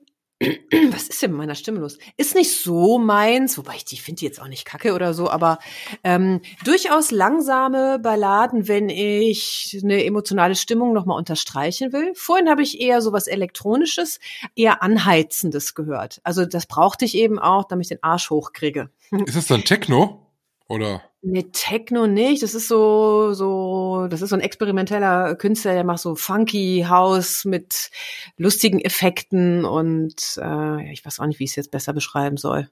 [0.91, 1.97] Was ist denn mit meiner Stimme los?
[2.17, 5.59] Ist nicht so meins, wobei ich die finde jetzt auch nicht kacke oder so, aber
[6.03, 12.11] ähm, durchaus langsame Balladen, wenn ich eine emotionale Stimmung nochmal unterstreichen will.
[12.15, 14.19] Vorhin habe ich eher so was Elektronisches,
[14.55, 16.19] eher Anheizendes gehört.
[16.23, 18.89] Also das brauchte ich eben auch, damit ich den Arsch hochkriege.
[19.25, 20.31] Ist es dann Techno?
[20.67, 21.01] Oder?
[21.25, 22.43] Nee, Techno nicht.
[22.43, 27.45] Das ist so, so, das ist so ein experimenteller Künstler, der macht so funky House
[27.45, 27.91] mit
[28.35, 32.69] lustigen Effekten und äh, ich weiß auch nicht, wie ich es jetzt besser beschreiben soll.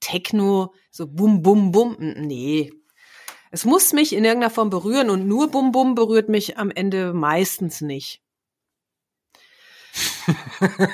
[0.00, 1.96] Techno, so bum, bum, bum.
[1.98, 2.74] Nee.
[3.50, 7.14] Es muss mich in irgendeiner Form berühren und nur bum, bum berührt mich am Ende
[7.14, 8.20] meistens nicht.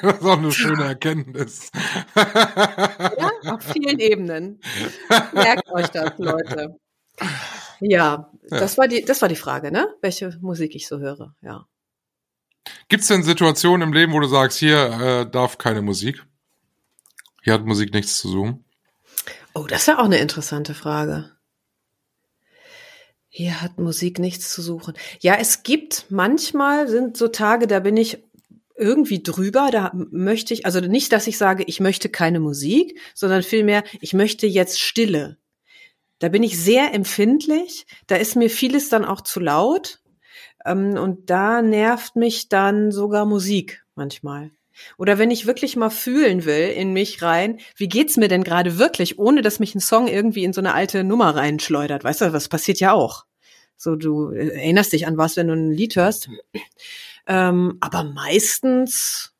[0.02, 1.72] das ist auch eine schöne Erkenntnis.
[2.14, 4.60] Ja, auf vielen Ebenen.
[5.32, 6.78] Merkt euch das, Leute.
[7.80, 9.88] Ja, das war die, das war die Frage, ne?
[10.02, 11.66] Welche Musik ich so höre, ja.
[12.88, 16.24] Gibt es denn Situationen im Leben, wo du sagst, hier äh, darf keine Musik?
[17.42, 18.64] Hier hat Musik nichts zu suchen.
[19.54, 21.30] Oh, das ist ja auch eine interessante Frage.
[23.28, 24.94] Hier hat Musik nichts zu suchen.
[25.20, 28.18] Ja, es gibt manchmal sind so Tage, da bin ich
[28.76, 33.42] irgendwie drüber, da möchte ich, also nicht, dass ich sage, ich möchte keine Musik, sondern
[33.42, 35.36] vielmehr, ich möchte jetzt Stille.
[36.20, 40.00] Da bin ich sehr empfindlich, da ist mir vieles dann auch zu laut
[40.64, 44.52] ähm, und da nervt mich dann sogar Musik manchmal.
[44.98, 48.78] Oder wenn ich wirklich mal fühlen will in mich rein, wie geht's mir denn gerade
[48.78, 52.04] wirklich, ohne dass mich ein Song irgendwie in so eine alte Nummer reinschleudert.
[52.04, 53.24] Weißt du, was passiert ja auch.
[53.76, 56.28] So, du äh, erinnerst dich an was, wenn du ein Lied hörst.
[57.26, 59.34] Ähm, aber meistens,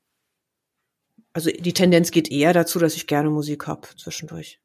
[1.32, 4.60] also die Tendenz geht eher dazu, dass ich gerne Musik hab zwischendurch.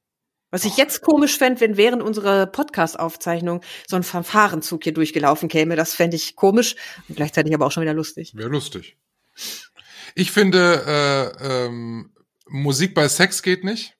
[0.51, 5.75] Was ich jetzt komisch fände, wenn während unserer Podcast-Aufzeichnung so ein Fanfarenzug hier durchgelaufen käme,
[5.75, 6.75] das fände ich komisch
[7.09, 8.33] und gleichzeitig aber auch schon wieder lustig.
[8.35, 8.97] Wäre lustig.
[10.13, 10.83] Ich finde,
[11.41, 12.13] äh, ähm,
[12.47, 13.97] Musik bei Sex geht nicht.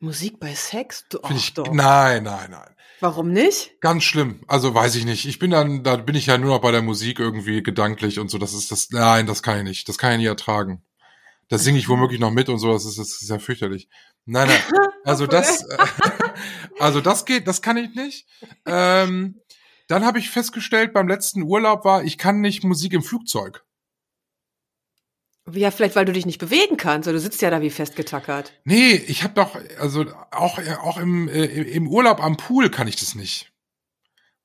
[0.00, 1.04] Musik bei Sex?
[1.10, 1.70] Find ich, doch.
[1.72, 2.74] Nein, nein, nein.
[3.00, 3.80] Warum nicht?
[3.80, 4.40] Ganz schlimm.
[4.46, 5.26] Also weiß ich nicht.
[5.26, 8.30] Ich bin dann, da bin ich ja nur noch bei der Musik irgendwie gedanklich und
[8.30, 8.38] so.
[8.38, 8.90] Das ist das.
[8.90, 9.88] Nein, das kann ich nicht.
[9.88, 10.82] Das kann ich nie ertragen.
[11.50, 12.72] Da singe ich womöglich noch mit und so.
[12.72, 13.88] Das ist, das ist ja fürchterlich.
[14.24, 14.60] Nein, nein.
[15.02, 15.66] Also das,
[16.78, 18.26] also das geht, das kann ich nicht.
[18.66, 19.40] Ähm,
[19.88, 23.64] dann habe ich festgestellt, beim letzten Urlaub war, ich kann nicht Musik im Flugzeug.
[25.50, 28.52] Ja, vielleicht, weil du dich nicht bewegen kannst, oder du sitzt ja da wie festgetackert.
[28.64, 32.96] Nee, ich habe doch, also auch, auch im, äh, im Urlaub am Pool kann ich
[32.96, 33.49] das nicht.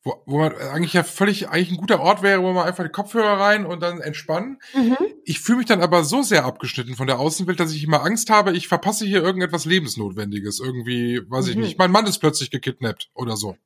[0.06, 2.92] Wo, wo man eigentlich ja völlig eigentlich ein guter Ort wäre, wo man einfach die
[2.92, 4.60] Kopfhörer rein und dann entspannen.
[4.76, 4.96] Mhm.
[5.24, 8.30] Ich fühle mich dann aber so sehr abgeschnitten von der Außenwelt, dass ich immer Angst
[8.30, 10.60] habe, ich verpasse hier irgendetwas Lebensnotwendiges.
[10.60, 11.52] Irgendwie, weiß mhm.
[11.52, 11.80] ich nicht.
[11.80, 13.58] Mein Mann ist plötzlich gekidnappt oder so.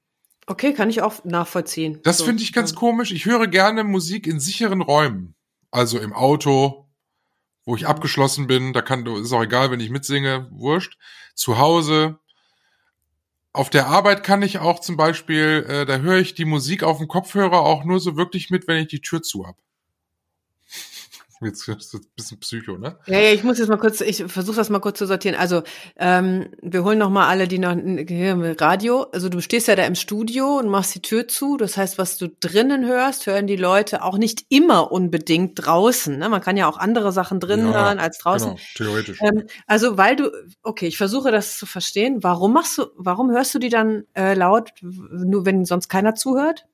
[0.48, 2.00] Okay, kann ich auch nachvollziehen.
[2.04, 2.78] Das so, finde ich ganz ja.
[2.78, 3.12] komisch.
[3.12, 5.36] Ich höre gerne Musik in sicheren Räumen.
[5.72, 6.88] Also im Auto,
[7.66, 10.98] wo ich abgeschlossen bin, da kann, ist auch egal, wenn ich mitsinge, wurscht.
[11.36, 12.18] Zu Hause.
[13.54, 16.98] Auf der Arbeit kann ich auch zum Beispiel, äh, da höre ich die Musik auf
[16.98, 19.56] dem Kopfhörer auch nur so wirklich mit, wenn ich die Tür zu hab.
[21.46, 22.98] Jetzt ist ein bisschen Psycho, ne?
[23.06, 25.38] Ja, ja, ich muss jetzt mal kurz, ich versuche das mal kurz zu sortieren.
[25.38, 25.64] Also,
[25.96, 27.78] ähm, wir holen noch mal alle, die noch
[28.60, 29.04] Radio.
[29.14, 31.56] Also du stehst ja da im Studio und machst die Tür zu.
[31.56, 36.18] Das heißt, was du drinnen hörst, hören die Leute auch nicht immer unbedingt draußen.
[36.18, 36.28] Ne?
[36.28, 38.50] Man kann ja auch andere Sachen drinnen ja, hören als draußen.
[38.50, 39.22] Genau, theoretisch.
[39.22, 42.22] Ähm, also, weil du, okay, ich versuche das zu verstehen.
[42.22, 46.66] Warum machst du, warum hörst du die dann äh, laut, nur wenn sonst keiner zuhört?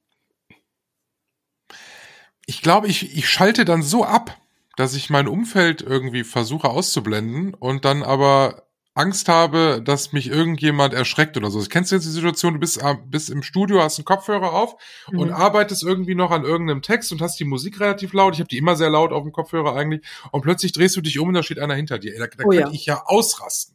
[2.48, 4.36] Ich glaube, ich, ich schalte dann so ab
[4.78, 10.94] dass ich mein Umfeld irgendwie versuche auszublenden und dann aber Angst habe, dass mich irgendjemand
[10.94, 11.62] erschreckt oder so.
[11.70, 14.78] Kennst du jetzt die Situation, du bist, äh, bist im Studio, hast einen Kopfhörer auf
[15.12, 15.20] mhm.
[15.20, 18.36] und arbeitest irgendwie noch an irgendeinem Text und hast die Musik relativ laut.
[18.36, 20.02] Ich habe die immer sehr laut auf dem Kopfhörer eigentlich.
[20.32, 22.18] Und plötzlich drehst du dich um und da steht einer hinter dir.
[22.18, 22.74] Da, da oh, könnte ja.
[22.74, 23.75] ich ja ausrasten.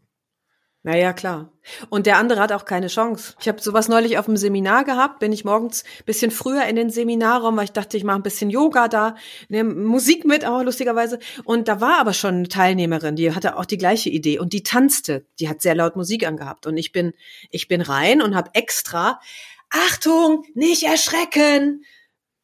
[0.83, 1.53] Naja, klar.
[1.91, 3.35] Und der andere hat auch keine Chance.
[3.39, 6.89] Ich habe sowas neulich auf dem Seminar gehabt, bin ich morgens bisschen früher in den
[6.89, 9.15] Seminarraum, weil ich dachte, ich mache ein bisschen Yoga da,
[9.51, 11.19] nehme Musik mit, auch lustigerweise.
[11.45, 14.63] Und da war aber schon eine Teilnehmerin, die hatte auch die gleiche Idee und die
[14.63, 15.27] tanzte.
[15.39, 16.67] Die hat sehr laut Musik angehabt.
[16.67, 17.13] Und ich bin,
[17.51, 19.21] ich bin rein und habe extra,
[19.69, 21.85] Achtung, nicht erschrecken.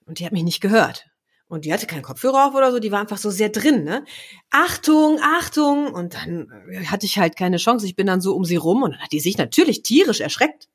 [0.04, 1.06] Und die hat mich nicht gehört.
[1.48, 4.04] Und die hatte keinen Kopfhörer auf oder so, die war einfach so sehr drin, ne?
[4.50, 5.92] Achtung, Achtung!
[5.92, 7.86] Und dann äh, hatte ich halt keine Chance.
[7.86, 10.68] Ich bin dann so um sie rum und dann hat die sich natürlich tierisch erschreckt.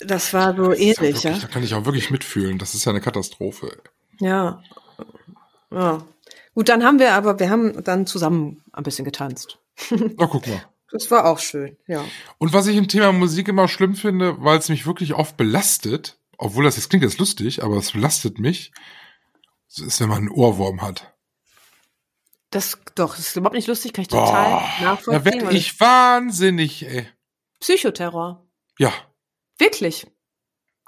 [0.00, 1.38] Das war so das ähnlich, ja, ja.
[1.38, 2.58] Da kann ich auch wirklich mitfühlen.
[2.58, 3.76] Das ist ja eine Katastrophe.
[4.20, 4.62] Ja.
[5.72, 6.04] Ja.
[6.54, 9.58] Gut, dann haben wir aber, wir haben dann zusammen ein bisschen getanzt.
[9.90, 10.62] Na, guck mal.
[10.90, 12.02] Das war auch schön, ja.
[12.38, 16.16] Und was ich im Thema Musik immer schlimm finde, weil es mich wirklich oft belastet,
[16.38, 18.72] obwohl das jetzt klingt jetzt lustig, aber es belastet mich,
[19.68, 21.14] das ist, wenn man einen Ohrwurm hat.
[22.50, 25.24] Das doch, das ist überhaupt nicht lustig, kann ich total Boah, nachvollziehen.
[25.24, 27.06] Da werde ich wahnsinnig, ey.
[27.60, 28.46] Psychoterror.
[28.78, 28.92] Ja.
[29.58, 30.06] Wirklich.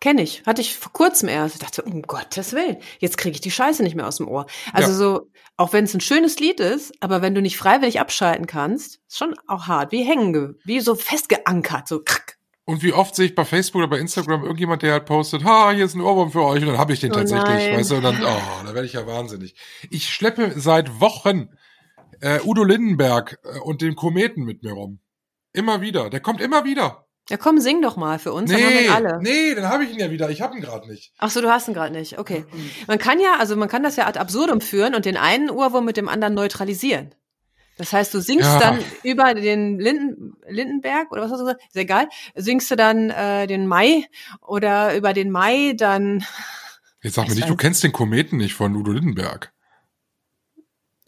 [0.00, 0.42] Kenne ich.
[0.46, 1.56] Hatte ich vor kurzem erst.
[1.56, 4.46] Ich dachte, um Gottes Willen, jetzt kriege ich die Scheiße nicht mehr aus dem Ohr.
[4.72, 4.96] Also ja.
[4.96, 9.00] so, auch wenn es ein schönes Lied ist, aber wenn du nicht freiwillig abschalten kannst,
[9.06, 9.92] ist schon auch hart.
[9.92, 12.38] Wie hängen, wie so festgeankert, so krack.
[12.70, 15.72] Und wie oft sehe ich bei Facebook oder bei Instagram irgendjemand, der halt postet, ha,
[15.72, 17.76] hier ist ein Ohrwurm für euch und dann habe ich den oh tatsächlich, nein.
[17.76, 19.56] weißt du, und dann, oh, da werde ich ja wahnsinnig.
[19.90, 21.48] Ich schleppe seit Wochen
[22.20, 25.00] äh, Udo Lindenberg äh, und den Kometen mit mir rum.
[25.52, 26.11] Immer wieder.
[26.11, 27.09] Der kommt immer wieder.
[27.28, 28.53] Ja, komm, sing doch mal für uns.
[28.53, 29.18] Nee, dann alle.
[29.20, 30.30] nee, dann habe ich ihn ja wieder.
[30.30, 31.12] Ich habe ihn gerade nicht.
[31.18, 32.20] Ach so, du hast ihn gerade nicht.
[32.20, 32.44] Okay.
[32.86, 35.84] Man kann ja, also man kann das ja ad absurdum führen und den einen Ohrwurm
[35.84, 37.16] mit dem anderen neutralisieren.
[37.81, 38.59] Das heißt, du singst ja.
[38.59, 41.62] dann über den Linden, Lindenberg oder was hast du gesagt?
[41.66, 42.11] Ist egal.
[42.35, 44.05] Singst du dann äh, den Mai
[44.47, 46.22] oder über den Mai dann.
[47.03, 49.55] Jetzt sag mir nicht, du kennst den Kometen nicht von Udo Lindenberg.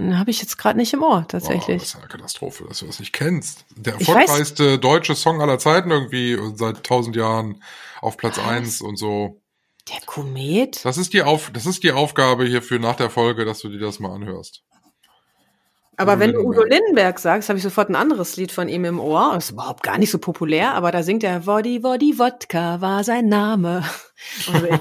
[0.00, 1.82] Habe ich jetzt gerade nicht im Ohr, Oh, tatsächlich.
[1.82, 3.66] das ist eine Katastrophe, dass du das nicht kennst.
[3.76, 7.62] Der Ich erfolgreichste deutsche Song aller Zeiten irgendwie und seit tausend Jahren
[8.00, 8.48] auf Platz Was?
[8.48, 9.42] eins und so.
[9.90, 10.82] Der Komet?
[10.86, 13.78] Das ist die Auf, das ist die Aufgabe hierfür nach der Folge, dass du dir
[13.78, 14.64] das mal anhörst.
[16.02, 17.18] Aber wenn du Udo Lindenberg.
[17.18, 19.32] Sagst, habe ich sofort ein anderes Lied von ihm im Ohr.
[19.34, 23.04] Das ist überhaupt gar nicht so populär, aber da singt er Woddy Woddy Wodka war
[23.04, 23.84] sein Name.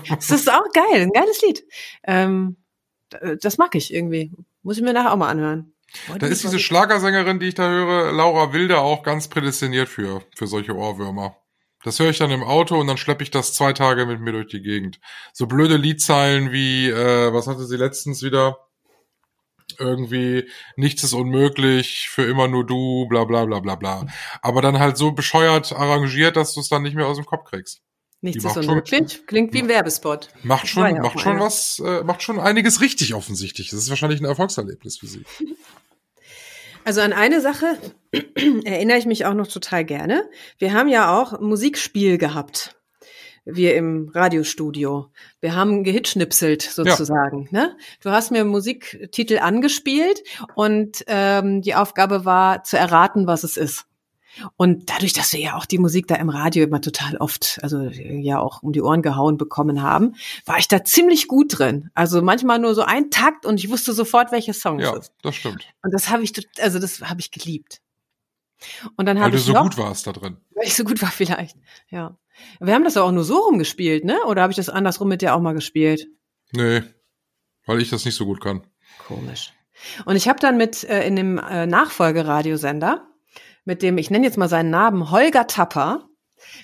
[0.10, 1.64] Das ist auch geil, ein geiles Lied.
[2.04, 2.58] Ähm,
[3.42, 4.32] das mag ich irgendwie.
[4.62, 5.74] Muss ich mir nachher auch mal anhören.
[6.20, 10.22] Da ist diese Woddy- Schlagersängerin, die ich da höre, Laura Wilde, auch ganz prädestiniert für,
[10.36, 11.36] für solche Ohrwürmer.
[11.84, 14.32] Das höre ich dann im Auto und dann schleppe ich das zwei Tage mit mir
[14.34, 15.00] durch die Gegend.
[15.34, 18.58] So blöde Liedzeilen wie, äh, was hatte sie letztens wieder?
[19.82, 24.06] Irgendwie, nichts ist unmöglich, für immer nur du, bla bla bla bla bla.
[24.42, 27.50] Aber dann halt so bescheuert arrangiert, dass du es dann nicht mehr aus dem Kopf
[27.50, 27.82] kriegst.
[28.24, 29.26] Nichts ist macht schon- unmöglich.
[29.26, 30.30] Klingt wie ein Werbespot.
[30.44, 31.42] Macht schon, ja macht schon einer.
[31.46, 33.72] was, äh, macht schon einiges richtig offensichtlich.
[33.72, 35.24] Das ist wahrscheinlich ein Erfolgserlebnis für sie.
[36.84, 37.78] Also an eine Sache
[38.66, 40.28] erinnere ich mich auch noch total gerne.
[40.58, 42.76] Wir haben ja auch Musikspiel gehabt.
[43.46, 45.12] Wir im Radiostudio.
[45.40, 47.48] Wir haben gehitschnipselt sozusagen.
[47.52, 47.76] Ne?
[48.02, 50.22] Du hast mir Musiktitel angespielt
[50.56, 53.86] und ähm, die Aufgabe war zu erraten, was es ist.
[54.56, 57.82] Und dadurch, dass wir ja auch die Musik da im Radio immer total oft, also
[57.82, 60.16] ja auch um die Ohren gehauen bekommen haben,
[60.46, 61.90] war ich da ziemlich gut drin.
[61.96, 65.14] Also manchmal nur so ein Takt und ich wusste sofort, welcher Song Ja, es ist.
[65.24, 65.66] das stimmt.
[65.84, 66.32] Und das habe ich,
[66.62, 67.82] also das habe ich geliebt.
[68.96, 70.38] Und dann Weil habe du ich so noch, gut warst da drin.
[70.56, 71.58] weil ich so gut war vielleicht.
[71.90, 72.16] Ja,
[72.60, 74.18] wir haben das aber auch nur so rumgespielt, ne?
[74.26, 76.08] Oder habe ich das andersrum mit dir auch mal gespielt?
[76.52, 76.82] Nee,
[77.66, 78.66] weil ich das nicht so gut kann.
[79.08, 79.54] Komisch.
[80.06, 83.08] Und ich habe dann mit äh, in dem äh, Nachfolgeradiosender
[83.66, 86.10] mit dem, ich nenne jetzt mal seinen Namen, Holger Tapper,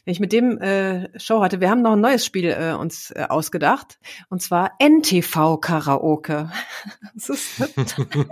[0.05, 3.11] wenn ich mit dem äh, Show hatte, wir haben noch ein neues Spiel äh, uns
[3.11, 6.51] äh, ausgedacht, und zwar NTV Karaoke.
[7.13, 7.59] Das ist,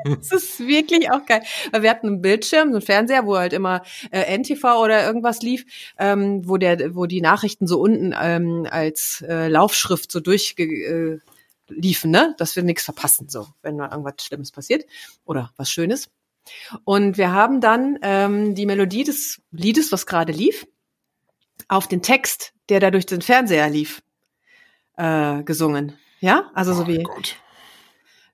[0.05, 1.41] das ist wirklich auch geil.
[1.71, 5.65] Weil wir hatten einen Bildschirm, einen Fernseher, wo halt immer äh, NTV oder irgendwas lief,
[5.97, 11.19] ähm, wo der, wo die Nachrichten so unten ähm, als äh, Laufschrift so durchge äh,
[11.67, 12.35] liefen, ne?
[12.37, 14.85] Dass wir nichts verpassen, so, wenn mal irgendwas Schlimmes passiert
[15.25, 16.09] oder was Schönes.
[16.83, 20.67] Und wir haben dann ähm, die Melodie des Liedes, was gerade lief,
[21.67, 24.01] auf den Text, der da durch den Fernseher lief,
[24.97, 25.97] äh, gesungen.
[26.19, 27.37] Ja, also so oh wie Gott.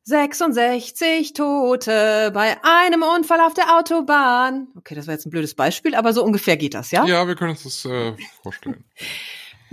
[0.03, 4.67] 66 Tote bei einem Unfall auf der Autobahn.
[4.75, 7.05] Okay, das war jetzt ein blödes Beispiel, aber so ungefähr geht das, ja?
[7.05, 8.83] Ja, wir können uns das äh, vorstellen.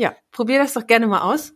[0.01, 1.55] Ja, probier das doch gerne mal aus.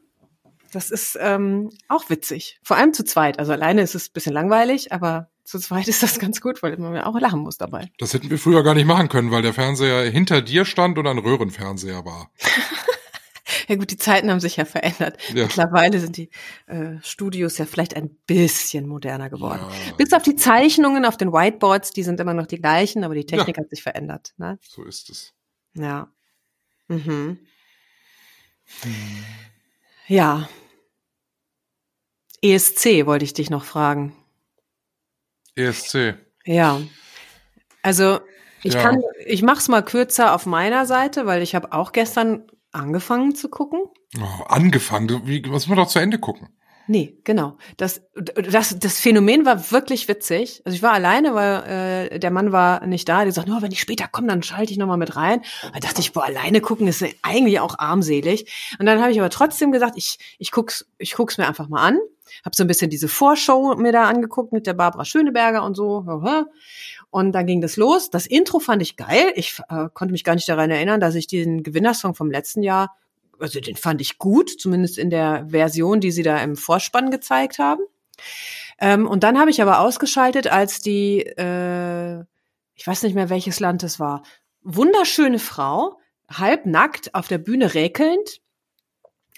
[0.73, 2.59] Das ist ähm, auch witzig.
[2.65, 3.39] Vor allem zu zweit.
[3.39, 6.77] Also alleine ist es ein bisschen langweilig, aber zu zweit ist das ganz gut, weil
[6.79, 7.91] man auch lachen muss dabei.
[7.99, 11.07] Das hätten wir früher gar nicht machen können, weil der Fernseher hinter dir stand und
[11.07, 12.31] ein Röhrenfernseher war.
[13.69, 15.19] Ja gut, die Zeiten haben sich ja verändert.
[15.33, 15.45] Ja.
[15.45, 16.31] Mittlerweile sind die
[16.67, 19.63] äh, Studios ja vielleicht ein bisschen moderner geworden.
[19.89, 19.93] Ja.
[19.95, 23.25] Bis auf die Zeichnungen auf den Whiteboards, die sind immer noch die gleichen, aber die
[23.25, 23.63] Technik Ja.
[23.63, 24.35] hat sich verändert.
[24.37, 24.59] Ne?
[24.63, 25.33] So ist es.
[25.75, 26.11] Ja.
[26.89, 27.39] Mhm.
[30.09, 30.49] Ja.
[32.43, 34.15] ESC wollte ich dich noch fragen.
[35.55, 36.15] ESC.
[36.45, 36.81] Ja.
[37.83, 38.21] Also
[38.63, 38.83] ich Ja.
[38.83, 43.49] kann, ich mach's mal kürzer auf meiner Seite, weil ich habe auch gestern angefangen zu
[43.49, 43.83] gucken.
[44.19, 45.09] Oh, angefangen.
[45.09, 46.49] Du, Wie, was wir doch zu Ende gucken.
[46.89, 47.57] Nee, genau.
[47.77, 50.63] Das, das, das Phänomen war wirklich witzig.
[50.65, 53.25] Also ich war alleine, weil äh, der Mann war nicht da.
[53.25, 55.43] Die sagt, nur wenn ich später komme, dann schalte ich noch mal mit rein.
[55.73, 58.77] Da dachte ich, boah, alleine gucken ist eigentlich auch armselig.
[58.79, 61.83] Und dann habe ich aber trotzdem gesagt, ich, ich guck's, ich guck's mir einfach mal
[61.83, 61.99] an.
[62.45, 66.05] Hab so ein bisschen diese Vorschau mir da angeguckt mit der Barbara Schöneberger und so.
[67.11, 68.11] Und dann ging das los.
[68.11, 69.33] Das Intro fand ich geil.
[69.37, 72.97] Ich äh, konnte mich gar nicht daran erinnern, dass ich den Gewinnersong vom letzten Jahr
[73.43, 77.59] also den fand ich gut, zumindest in der Version, die sie da im Vorspann gezeigt
[77.59, 77.83] haben.
[78.79, 82.21] Ähm, und dann habe ich aber ausgeschaltet, als die, äh,
[82.75, 84.23] ich weiß nicht mehr, welches Land es war,
[84.63, 85.99] wunderschöne Frau,
[86.31, 88.41] halb nackt auf der Bühne räkelnd.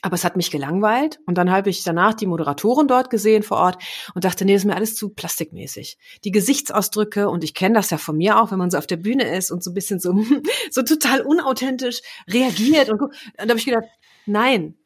[0.05, 1.19] Aber es hat mich gelangweilt.
[1.25, 3.83] Und dann habe ich danach die Moderatorin dort gesehen vor Ort
[4.15, 5.97] und dachte, nee, ist mir alles zu plastikmäßig.
[6.25, 8.99] Die Gesichtsausdrücke, und ich kenne das ja von mir auch, wenn man so auf der
[8.99, 10.15] Bühne ist und so ein bisschen so,
[10.71, 12.91] so total unauthentisch reagiert.
[12.91, 13.87] Und, und da habe ich gedacht,
[14.27, 14.77] nein.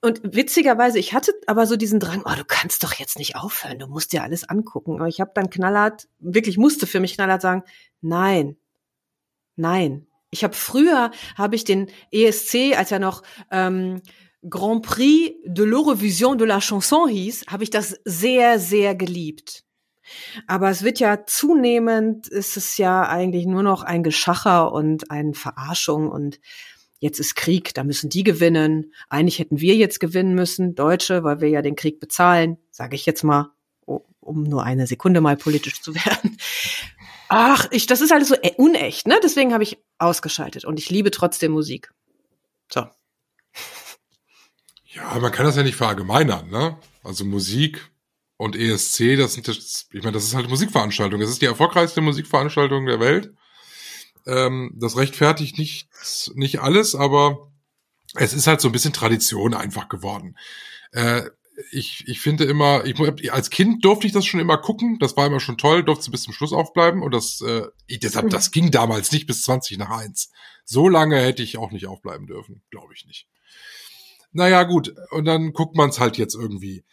[0.00, 3.78] Und witzigerweise, ich hatte aber so diesen Drang, oh, du kannst doch jetzt nicht aufhören,
[3.78, 4.96] du musst dir alles angucken.
[4.96, 7.62] Aber ich habe dann knallhart, wirklich musste für mich knallhart sagen,
[8.00, 8.56] nein,
[9.54, 10.08] nein.
[10.30, 13.22] Ich habe früher, habe ich den ESC, als er noch
[13.52, 14.02] ähm,
[14.48, 19.64] Grand Prix de l'Eurovision de la Chanson hieß, habe ich das sehr, sehr geliebt.
[20.46, 25.34] Aber es wird ja zunehmend, ist es ja eigentlich nur noch ein Geschacher und eine
[25.34, 26.40] Verarschung und
[26.98, 28.92] jetzt ist Krieg, da müssen die gewinnen.
[29.08, 33.06] Eigentlich hätten wir jetzt gewinnen müssen, Deutsche, weil wir ja den Krieg bezahlen, sage ich
[33.06, 33.50] jetzt mal,
[33.84, 36.36] um nur eine Sekunde mal politisch zu werden.
[37.28, 39.18] Ach, ich, das ist alles so e- unecht, ne?
[39.22, 41.92] Deswegen habe ich ausgeschaltet und ich liebe trotzdem Musik.
[42.72, 42.86] So.
[44.94, 46.78] Ja, man kann das ja nicht verallgemeinern, ne?
[47.02, 47.90] Also Musik
[48.36, 51.20] und ESC, das sind das, ich meine, das ist halt Musikveranstaltung.
[51.20, 53.34] Das ist die erfolgreichste Musikveranstaltung der Welt.
[54.26, 55.88] Ähm, das rechtfertigt nicht,
[56.34, 57.52] nicht alles, aber
[58.14, 60.36] es ist halt so ein bisschen Tradition einfach geworden.
[60.92, 61.24] Äh,
[61.70, 65.26] ich, ich finde immer, ich, als Kind durfte ich das schon immer gucken, das war
[65.26, 69.12] immer schon toll, durfte bis zum Schluss aufbleiben und das, äh, deshalb, das ging damals
[69.12, 70.30] nicht bis 20 nach eins.
[70.64, 73.28] So lange hätte ich auch nicht aufbleiben dürfen, glaube ich nicht.
[74.34, 76.84] Naja, gut, und dann guckt man es halt jetzt irgendwie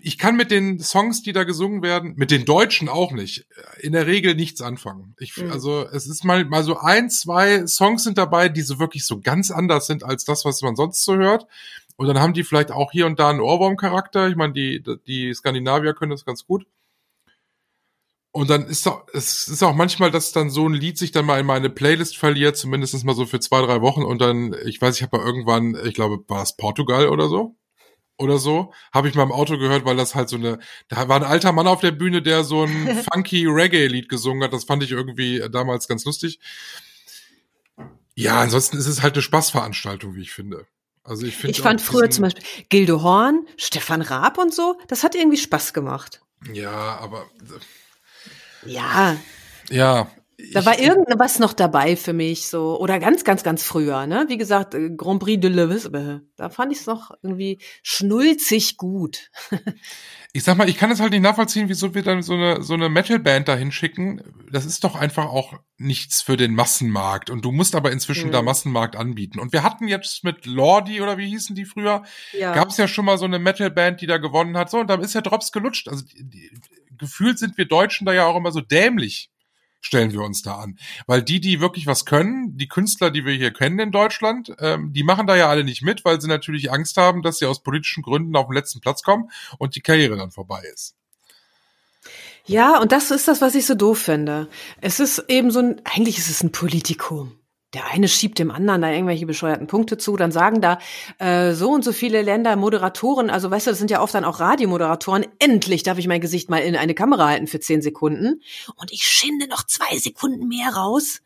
[0.00, 3.46] ich kann mit den Songs, die da gesungen werden, mit den Deutschen auch nicht,
[3.78, 5.14] in der Regel nichts anfangen.
[5.18, 5.52] Ich, mhm.
[5.52, 9.20] Also es ist mal, mal so ein, zwei Songs sind dabei, die so wirklich so
[9.20, 11.46] ganz anders sind als das, was man sonst so hört.
[11.96, 14.28] Und dann haben die vielleicht auch hier und da einen Ohrwurm-Charakter.
[14.28, 16.66] Ich meine, die, die Skandinavier können das ganz gut.
[18.38, 21.26] Und dann ist auch, es ist auch manchmal, dass dann so ein Lied sich dann
[21.26, 24.04] mal in meine Playlist verliert, zumindest mal so für zwei, drei Wochen.
[24.04, 27.56] Und dann, ich weiß, ich habe mal irgendwann, ich glaube, war es Portugal oder so?
[28.16, 31.16] oder so, habe ich mal im Auto gehört, weil das halt so eine, da war
[31.16, 34.52] ein alter Mann auf der Bühne, der so ein funky Reggae-Lied gesungen hat.
[34.52, 36.38] Das fand ich irgendwie damals ganz lustig.
[38.14, 40.66] Ja, ansonsten ist es halt eine Spaßveranstaltung, wie ich finde.
[41.02, 41.52] Also ich finde.
[41.52, 45.72] Ich fand früher zum Beispiel Gildo Horn, Stefan Raab und so, das hat irgendwie Spaß
[45.72, 46.20] gemacht.
[46.52, 47.28] Ja, aber.
[48.64, 49.16] Ja.
[49.70, 50.08] Ja,
[50.52, 54.26] da war irgendwas noch dabei für mich, so, oder ganz, ganz, ganz früher, ne?
[54.28, 55.90] Wie gesagt, äh, Grand Prix de Lewis,
[56.36, 59.30] da fand ich es noch irgendwie schnulzig gut.
[60.32, 62.74] ich sag mal, ich kann es halt nicht nachvollziehen, wieso wir dann so eine, so
[62.74, 64.22] eine Metalband dahin schicken.
[64.52, 67.30] Das ist doch einfach auch nichts für den Massenmarkt.
[67.30, 68.32] Und du musst aber inzwischen mhm.
[68.32, 69.40] da Massenmarkt anbieten.
[69.40, 72.52] Und wir hatten jetzt mit Lordi, oder wie hießen die früher, ja.
[72.52, 74.70] gab es ja schon mal so eine Metalband, die da gewonnen hat.
[74.70, 75.88] So, und da ist ja Drops gelutscht.
[75.88, 76.50] Also, die, die,
[76.98, 79.30] gefühlt sind wir Deutschen da ja auch immer so dämlich
[79.80, 80.78] stellen wir uns da an.
[81.06, 84.92] Weil die, die wirklich was können, die Künstler, die wir hier kennen in Deutschland, ähm,
[84.92, 87.62] die machen da ja alle nicht mit, weil sie natürlich Angst haben, dass sie aus
[87.62, 90.94] politischen Gründen auf den letzten Platz kommen und die Karriere dann vorbei ist.
[92.44, 94.48] Ja, und das ist das, was ich so doof finde.
[94.80, 97.38] Es ist eben so ein, eigentlich ist es ein Politikum
[97.74, 100.78] der eine schiebt dem anderen da irgendwelche bescheuerten Punkte zu, dann sagen da
[101.18, 104.24] äh, so und so viele Länder Moderatoren, also weißt du, das sind ja oft dann
[104.24, 108.42] auch Radiomoderatoren, endlich darf ich mein Gesicht mal in eine Kamera halten für zehn Sekunden
[108.76, 111.20] und ich schinde noch zwei Sekunden mehr raus.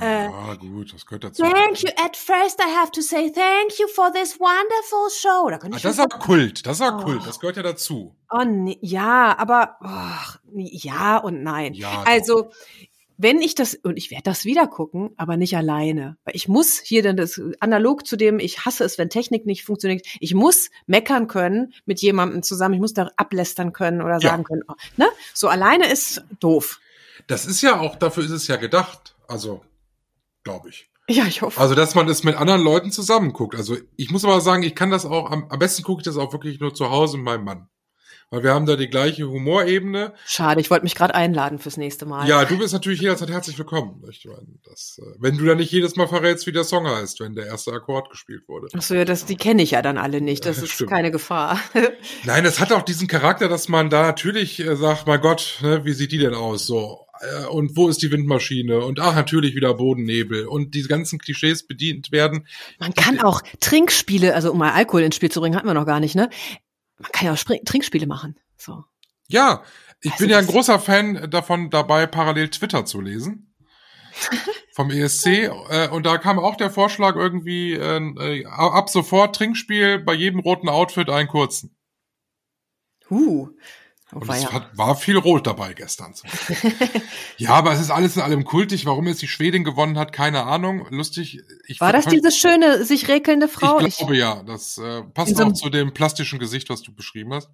[0.00, 1.42] Äh, ja, gut, das gehört dazu.
[1.42, 1.90] Thank you.
[1.96, 5.50] At first I have to say thank you for this wonderful show.
[5.50, 7.04] Da ah, das ist auch Kult, das ist auch oh.
[7.04, 8.14] Kult, das gehört ja dazu.
[8.30, 11.74] Oh, nee, ja, aber oh, ja und nein.
[11.74, 12.54] Ja, also doch
[13.22, 16.16] wenn ich das, und ich werde das wieder gucken, aber nicht alleine.
[16.24, 19.64] Weil ich muss hier dann das analog zu dem, ich hasse es, wenn Technik nicht
[19.64, 24.42] funktioniert, ich muss meckern können mit jemandem zusammen, ich muss da ablästern können oder sagen
[24.42, 24.48] ja.
[24.48, 25.06] können, oh, ne?
[25.34, 26.80] So alleine ist doof.
[27.26, 29.14] Das ist ja auch, dafür ist es ja gedacht.
[29.28, 29.62] Also,
[30.42, 30.88] glaube ich.
[31.08, 31.60] Ja, ich hoffe.
[31.60, 33.54] Also, dass man es mit anderen Leuten zusammen guckt.
[33.54, 36.16] Also, ich muss aber sagen, ich kann das auch, am, am besten gucke ich das
[36.16, 37.68] auch wirklich nur zu Hause mit meinem Mann
[38.30, 40.14] weil wir haben da die gleiche Humorebene.
[40.24, 42.28] Schade, ich wollte mich gerade einladen fürs nächste Mal.
[42.28, 44.02] Ja, du bist natürlich jederzeit herzlich willkommen.
[44.08, 47.20] Ich meine, das, äh, wenn du da nicht jedes Mal verrätst, wie der Song heißt,
[47.20, 50.20] wenn der erste Akkord gespielt wurde.Ach so, ja, das, die kenne ich ja dann alle
[50.20, 50.46] nicht.
[50.46, 50.90] Das ist stimmt.
[50.90, 51.60] keine Gefahr.
[52.24, 55.84] Nein, es hat auch diesen Charakter, dass man da natürlich äh, sagt, mein Gott, ne,
[55.84, 56.66] wie sieht die denn aus?
[56.66, 61.18] So, äh, und wo ist die Windmaschine und ach natürlich wieder Bodennebel und diese ganzen
[61.18, 62.46] Klischees bedient werden.
[62.78, 65.86] Man kann auch Trinkspiele, also um mal Alkohol ins Spiel zu bringen, hatten wir noch
[65.86, 66.30] gar nicht, ne?
[67.00, 68.38] Man kann ja auch Spring Trinkspiele machen.
[68.56, 68.84] So.
[69.28, 69.62] Ja,
[70.02, 73.54] ich also bin ja ein großer Fan davon, dabei parallel Twitter zu lesen.
[74.72, 75.26] vom ESC.
[75.26, 80.68] Äh, und da kam auch der Vorschlag irgendwie, äh, ab sofort Trinkspiel bei jedem roten
[80.68, 81.76] Outfit einen kurzen.
[83.10, 83.48] Uh,
[84.12, 86.14] und es hat, war viel Rot dabei gestern.
[87.36, 88.84] ja, aber es ist alles in allem kultig.
[88.86, 90.86] Warum jetzt die Schwedin gewonnen hat, keine Ahnung.
[90.90, 91.40] Lustig.
[91.66, 93.80] Ich war das diese schöne, sich rekelnde Frau?
[93.80, 94.42] Ich glaube ich, ja.
[94.42, 97.50] Das äh, passt auch zu dem plastischen Gesicht, was du beschrieben hast.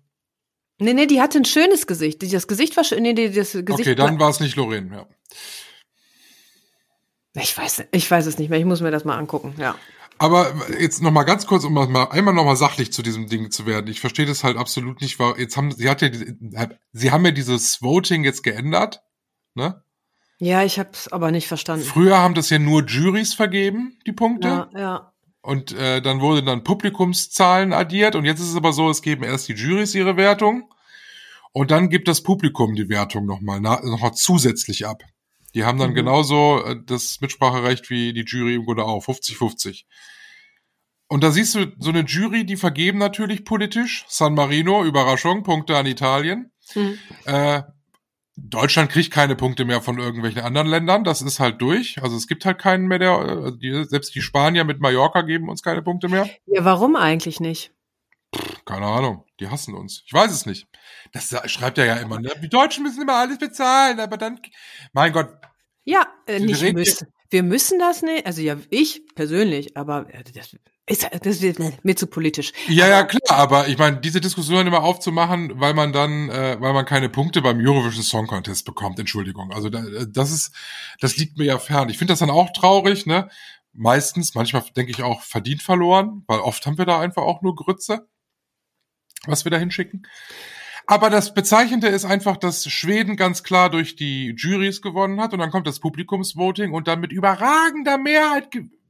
[0.78, 2.22] Nee, nee, die hatte ein schönes Gesicht.
[2.32, 3.02] Das Gesicht war schön.
[3.02, 5.06] Nee, das Gesicht okay, dann war es nicht Lorraine, ja.
[7.40, 8.58] Ich weiß, ich weiß es nicht mehr.
[8.58, 9.74] Ich muss mir das mal angucken, ja.
[10.18, 13.50] Aber jetzt noch mal ganz kurz, um mal einmal noch mal sachlich zu diesem Ding
[13.50, 13.88] zu werden.
[13.88, 16.08] Ich verstehe das halt absolut nicht, weil jetzt haben sie hat ja
[16.92, 19.02] sie haben ja dieses Voting jetzt geändert,
[19.54, 19.82] ne?
[20.38, 21.84] Ja, ich habe es aber nicht verstanden.
[21.84, 24.48] Früher haben das ja nur Juries vergeben, die Punkte.
[24.48, 25.12] Ja, ja.
[25.40, 29.22] Und äh, dann wurden dann Publikumszahlen addiert und jetzt ist es aber so, es geben
[29.22, 30.70] erst die Juries ihre Wertung
[31.52, 35.02] und dann gibt das Publikum die Wertung noch mal, noch mal zusätzlich ab.
[35.56, 35.94] Die haben dann mhm.
[35.94, 39.84] genauso äh, das Mitspracherecht wie die Jury im Grunde auch, 50-50.
[41.08, 44.04] Und da siehst du so eine Jury, die vergeben natürlich politisch.
[44.06, 46.52] San Marino, Überraschung, Punkte an Italien.
[46.72, 46.98] Hm.
[47.24, 47.62] Äh,
[48.36, 51.04] Deutschland kriegt keine Punkte mehr von irgendwelchen anderen Ländern.
[51.04, 52.02] Das ist halt durch.
[52.02, 55.62] Also es gibt halt keinen mehr, der, äh, selbst die Spanier mit Mallorca geben uns
[55.62, 56.28] keine Punkte mehr.
[56.44, 57.72] Ja, warum eigentlich nicht?
[58.64, 59.24] Keine Ahnung.
[59.40, 60.02] Die hassen uns.
[60.06, 60.66] Ich weiß es nicht.
[61.12, 62.32] Das schreibt er ja immer, ne?
[62.42, 64.40] Die Deutschen müssen immer alles bezahlen, aber dann,
[64.92, 65.28] mein Gott.
[65.84, 67.08] Ja, äh, nicht müssen.
[67.30, 68.26] Wir müssen das nicht.
[68.26, 70.54] Also ja, ich persönlich, aber äh, das
[70.86, 72.52] ist, das ist mir zu politisch.
[72.68, 76.72] Ja, ja, klar, aber ich meine, diese Diskussion immer aufzumachen, weil man dann, äh, weil
[76.72, 79.52] man keine Punkte beim Eurovision Song Contest bekommt, Entschuldigung.
[79.52, 80.54] Also da, das ist,
[81.00, 81.88] das liegt mir ja fern.
[81.88, 83.28] Ich finde das dann auch traurig, ne?
[83.72, 87.54] Meistens, manchmal denke ich auch verdient verloren, weil oft haben wir da einfach auch nur
[87.56, 88.08] Grütze,
[89.26, 90.06] was wir da hinschicken.
[90.86, 95.40] Aber das Bezeichnende ist einfach, dass Schweden ganz klar durch die Juries gewonnen hat und
[95.40, 98.48] dann kommt das Publikumsvoting und dann mit überragender Mehrheit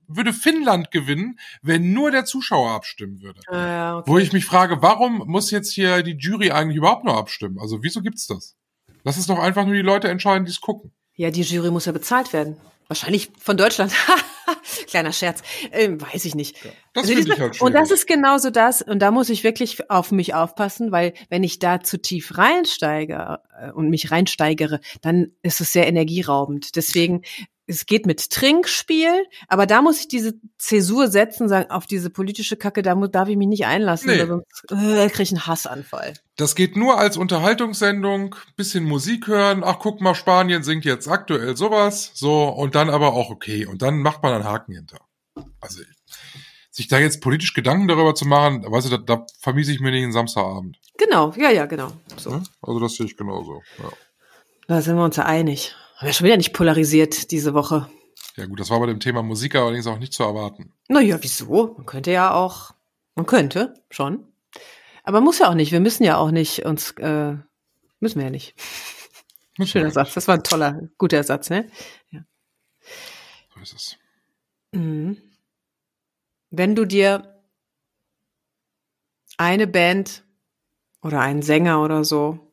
[0.09, 3.41] würde Finnland gewinnen, wenn nur der Zuschauer abstimmen würde.
[3.51, 4.11] Ja, okay.
[4.11, 7.59] Wo ich mich frage, warum muss jetzt hier die Jury eigentlich überhaupt nur abstimmen?
[7.59, 8.57] Also wieso gibt's das?
[9.03, 10.93] Lass es doch einfach nur die Leute entscheiden, die es gucken.
[11.15, 12.57] Ja, die Jury muss ja bezahlt werden.
[12.89, 13.93] Wahrscheinlich von Deutschland.
[14.87, 15.43] Kleiner Scherz.
[15.73, 16.57] Ähm, weiß ich nicht.
[16.93, 20.13] Das Also ich halt und das ist genauso das, und da muss ich wirklich auf
[20.13, 25.61] mich aufpassen, weil wenn ich da zu tief reinsteige äh, und mich reinsteigere, dann ist
[25.61, 26.77] es sehr energieraubend.
[26.77, 27.23] Deswegen,
[27.67, 32.57] es geht mit Trinkspiel, aber da muss ich diese Zäsur setzen, sagen, auf diese politische
[32.57, 34.25] Kacke, da darf ich mich nicht einlassen, Nee.
[34.25, 36.15] sonst äh, kriege ich einen Hassanfall.
[36.37, 41.57] Das geht nur als Unterhaltungssendung, bisschen Musik hören, ach guck mal, Spanien singt jetzt aktuell
[41.57, 43.67] sowas, so, und dann aber auch okay.
[43.67, 44.99] Und dann macht man einen Haken hinter.
[45.61, 45.83] Also,
[46.71, 49.91] sich da jetzt politisch Gedanken darüber zu machen, weißt du, da, da vermiese ich mir
[49.91, 50.79] nicht den Samstagabend.
[50.99, 51.91] Genau, ja, ja, genau.
[52.19, 52.31] So.
[52.31, 52.43] Ne?
[52.61, 53.63] Also das sehe ich genauso.
[53.79, 53.91] Ja.
[54.69, 55.75] Da sind wir uns ja einig.
[55.97, 57.89] Haben wir schon wieder nicht polarisiert diese Woche.
[58.37, 60.75] ja gut, das war bei dem Thema Musik allerdings auch nicht zu erwarten.
[60.89, 61.75] Naja, wieso?
[61.77, 62.75] Man könnte ja auch,
[63.15, 64.31] man könnte schon.
[65.05, 65.73] Aber muss ja auch nicht.
[65.73, 67.37] Wir müssen ja auch nicht uns, äh,
[68.01, 68.55] müssen wir ja nicht.
[69.57, 70.13] Muss Schöner Satz.
[70.13, 71.71] Das war ein toller, guter Satz, ne?
[72.13, 73.97] So ist es.
[74.73, 75.17] Mhm.
[76.51, 77.43] Wenn du dir
[79.39, 80.25] eine Band
[81.01, 82.53] oder einen Sänger oder so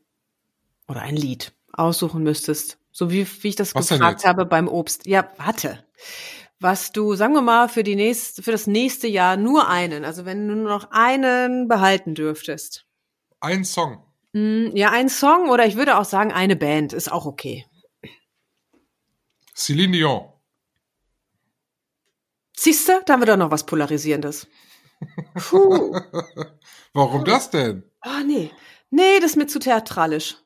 [0.88, 5.06] oder ein Lied aussuchen müsstest, so wie, wie ich das Was gefragt habe beim Obst.
[5.06, 5.84] Ja, warte.
[6.60, 10.24] Was du, sagen wir mal, für die nächste, für das nächste Jahr nur einen, also
[10.24, 12.86] wenn du nur noch einen behalten dürftest.
[13.42, 14.06] Ein Song.
[14.32, 17.66] Mm, Ja, ein Song oder ich würde auch sagen, eine Band ist auch okay.
[19.56, 20.30] Celine Dion.
[22.56, 24.48] Siehste, da haben wir doch noch was Polarisierendes.
[25.36, 26.00] Puh.
[26.94, 27.84] Warum das denn?
[28.06, 28.52] Oh, nee.
[28.90, 30.38] Nee, das ist mir zu theatralisch.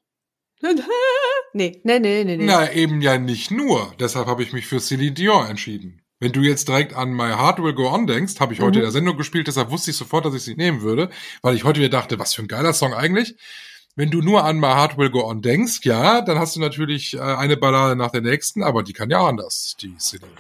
[0.62, 2.46] Nee, nee, nee, nee, nee.
[2.46, 3.94] Na, eben ja nicht nur.
[4.00, 6.02] Deshalb habe ich mich für Celine Dion entschieden.
[6.20, 8.76] Wenn du jetzt direkt an My Heart Will Go On denkst, habe ich heute Mhm.
[8.78, 11.10] in der Sendung gespielt, deshalb wusste ich sofort, dass ich sie nehmen würde,
[11.44, 13.36] weil ich heute wieder dachte, was für ein geiler Song eigentlich.
[13.96, 17.14] Wenn du nur an My Heart Will Go On denkst, ja, dann hast du natürlich
[17.16, 20.32] äh, eine Ballade nach der nächsten, aber die kann ja anders, die Celine.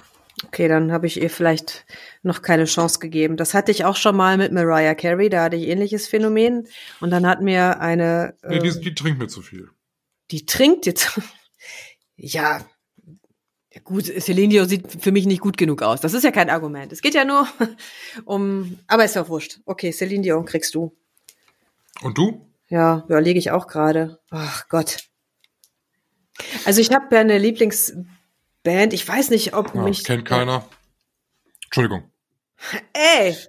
[0.45, 1.85] Okay, dann habe ich ihr vielleicht
[2.21, 3.37] noch keine Chance gegeben.
[3.37, 6.67] Das hatte ich auch schon mal mit Mariah Carey, da hatte ich ähnliches Phänomen.
[6.99, 9.69] Und dann hat mir eine, Nee, äh, die, die trinkt mir zu viel.
[10.31, 11.19] Die trinkt jetzt.
[12.15, 12.65] ja.
[13.83, 16.01] gut, Celine Dion sieht für mich nicht gut genug aus.
[16.01, 16.91] Das ist ja kein Argument.
[16.91, 17.47] Es geht ja nur
[18.25, 19.59] um, aber ist ja wurscht.
[19.65, 20.95] Okay, Celine Dion kriegst du.
[22.01, 22.47] Und du?
[22.69, 24.19] Ja, überlege ich auch gerade.
[24.29, 25.05] Ach Gott.
[26.65, 28.93] Also ich habe ja eine Lieblingsband.
[28.93, 30.67] Ich weiß nicht, ob Ja, mich kennt keiner.
[31.65, 32.03] Entschuldigung.
[32.93, 33.35] Ey,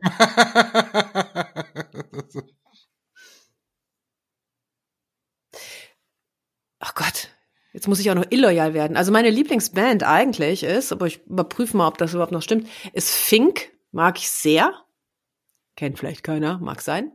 [6.79, 7.29] ach Gott.
[7.73, 8.97] Jetzt muss ich auch noch illoyal werden.
[8.97, 13.15] Also meine Lieblingsband eigentlich ist, aber ich überprüfe mal, ob das überhaupt noch stimmt, ist
[13.15, 13.71] Fink.
[13.93, 14.73] Mag ich sehr.
[15.77, 17.13] Kennt vielleicht keiner, mag sein.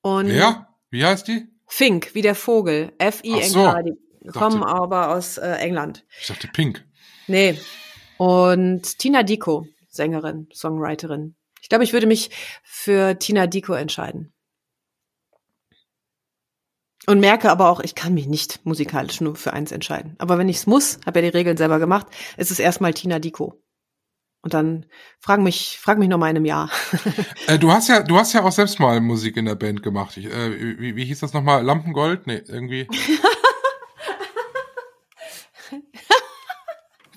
[0.00, 0.68] Und Wer?
[0.90, 1.46] Wie heißt die?
[1.66, 2.92] Fink, wie der Vogel.
[2.98, 3.48] F-I-N-K.
[3.48, 3.74] So.
[4.20, 6.04] Die kommen aber aus äh, England.
[6.20, 6.84] Ich dachte Pink.
[7.26, 7.58] Nee.
[8.18, 11.34] Und Tina Dico, Sängerin, Songwriterin.
[11.60, 12.30] Ich glaube, ich würde mich
[12.62, 14.32] für Tina Dico entscheiden.
[17.06, 20.14] Und merke aber auch, ich kann mich nicht musikalisch nur für eins entscheiden.
[20.18, 23.18] Aber wenn ich es muss, habe ja die Regeln selber gemacht, ist es erstmal Tina
[23.18, 23.60] Dico.
[24.42, 24.86] Und dann
[25.20, 26.70] frag mich, frag mich noch mal in einem Jahr.
[27.48, 30.16] Äh, du hast ja, du hast ja auch selbst mal Musik in der Band gemacht.
[30.16, 31.64] Ich, äh, wie, wie hieß das nochmal?
[31.64, 32.28] Lampengold?
[32.28, 32.86] Nee, irgendwie.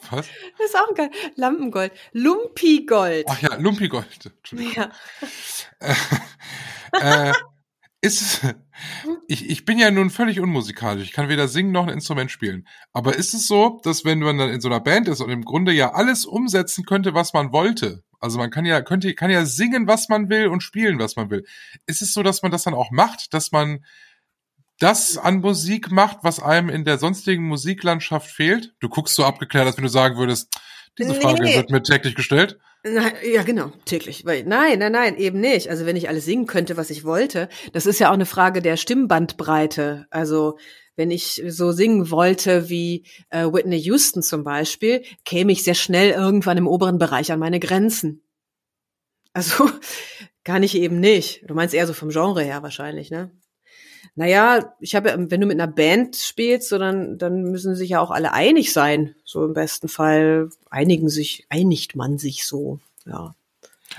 [0.10, 0.28] Was?
[0.58, 1.12] Das ist auch geil.
[1.36, 1.92] Lampengold.
[2.12, 3.26] Lumpigold.
[3.28, 4.32] Ach ja, Lumpigold.
[4.38, 4.74] Entschuldigung.
[4.76, 4.92] Ja.
[7.30, 7.34] äh,
[8.06, 8.42] ist,
[9.28, 11.04] ich, ich bin ja nun völlig unmusikalisch.
[11.04, 12.68] Ich kann weder singen noch ein Instrument spielen.
[12.94, 15.44] Aber ist es so, dass wenn man dann in so einer Band ist und im
[15.44, 19.46] Grunde ja alles umsetzen könnte, was man wollte, Also man kann ja, könnte, kann ja
[19.46, 21.46] singen, was man will und spielen, was man will.
[21.86, 23.84] Ist es so, dass man das dann auch macht, dass man
[24.80, 28.74] das an Musik macht, was einem in der sonstigen Musiklandschaft fehlt?
[28.80, 30.54] Du guckst so abgeklärt, als wenn du sagen würdest,
[30.98, 31.56] diese Frage Nee.
[31.56, 32.58] wird mir täglich gestellt.
[32.88, 34.24] Na, ja, genau, täglich.
[34.26, 35.72] Nein, nein, nein, eben nicht.
[35.72, 38.62] Also wenn ich alles singen könnte, was ich wollte, das ist ja auch eine Frage
[38.62, 40.06] der Stimmbandbreite.
[40.12, 40.60] Also
[40.96, 46.12] wenn ich so singen wollte wie äh, Whitney Houston zum Beispiel, käme ich sehr schnell
[46.12, 48.22] irgendwann im oberen Bereich an meine Grenzen.
[49.34, 49.68] Also
[50.44, 51.42] kann ich eben nicht.
[51.50, 53.32] Du meinst eher so vom Genre her wahrscheinlich, ne?
[54.16, 58.00] Naja, ich habe, wenn du mit einer Band spielst, so dann, dann müssen sich ja
[58.00, 59.14] auch alle einig sein.
[59.26, 63.36] So im besten Fall einigen sich, einigt man sich so, ja.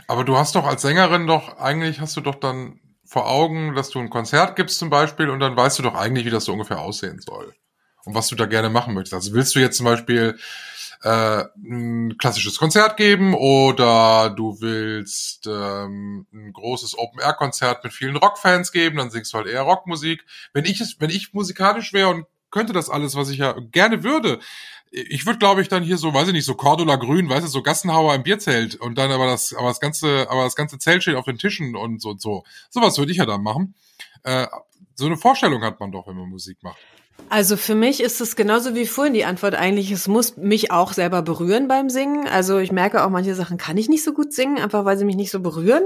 [0.09, 3.91] Aber du hast doch als Sängerin doch, eigentlich hast du doch dann vor Augen, dass
[3.91, 6.53] du ein Konzert gibst zum Beispiel und dann weißt du doch eigentlich, wie das so
[6.53, 7.55] ungefähr aussehen soll.
[8.05, 9.15] Und was du da gerne machen möchtest.
[9.15, 10.39] Also willst du jetzt zum Beispiel
[11.03, 18.73] äh, ein klassisches Konzert geben oder du willst ähm, ein großes Open-Air-Konzert mit vielen Rockfans
[18.73, 20.25] geben, dann singst du halt eher Rockmusik.
[20.53, 24.03] Wenn ich es, wenn ich musikalisch wäre und könnte das alles, was ich ja gerne
[24.03, 24.41] würde,
[24.91, 27.49] ich würde, glaube ich, dann hier so, weiß ich nicht, so Cordula Grün, weißt du,
[27.49, 31.03] so Gassenhauer im Bierzelt und dann aber das, aber das ganze, aber das ganze Zelt
[31.03, 32.45] steht auf den Tischen und so und so.
[32.71, 33.75] Sowas würde ich ja dann machen.
[34.23, 34.47] Äh,
[34.95, 36.79] so eine Vorstellung hat man doch, wenn man Musik macht.
[37.29, 40.93] Also für mich ist es genauso wie vorhin die Antwort eigentlich, es muss mich auch
[40.93, 42.29] selber berühren beim Singen.
[42.29, 45.05] Also ich merke auch, manche Sachen kann ich nicht so gut singen, einfach weil sie
[45.05, 45.83] mich nicht so berühren.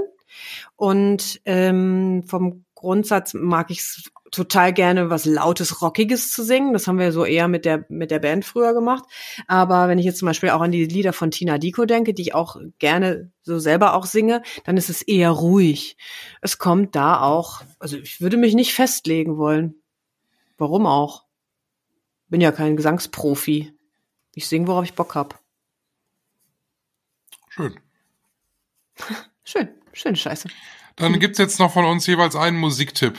[0.75, 6.73] Und ähm, vom Grundsatz mag ich es total gerne, was Lautes, Rockiges zu singen.
[6.73, 9.03] Das haben wir so eher mit der, mit der Band früher gemacht.
[9.47, 12.21] Aber wenn ich jetzt zum Beispiel auch an die Lieder von Tina Dico denke, die
[12.21, 15.97] ich auch gerne so selber auch singe, dann ist es eher ruhig.
[16.41, 19.80] Es kommt da auch, also ich würde mich nicht festlegen wollen.
[20.61, 21.25] Warum auch?
[22.27, 23.73] Bin ja kein Gesangsprofi.
[24.35, 25.41] Ich singe, worauf ich Bock hab.
[27.49, 27.79] Schön.
[29.43, 30.49] Schön, schöne Scheiße.
[30.97, 33.17] Dann gibt's jetzt noch von uns jeweils einen Musiktipp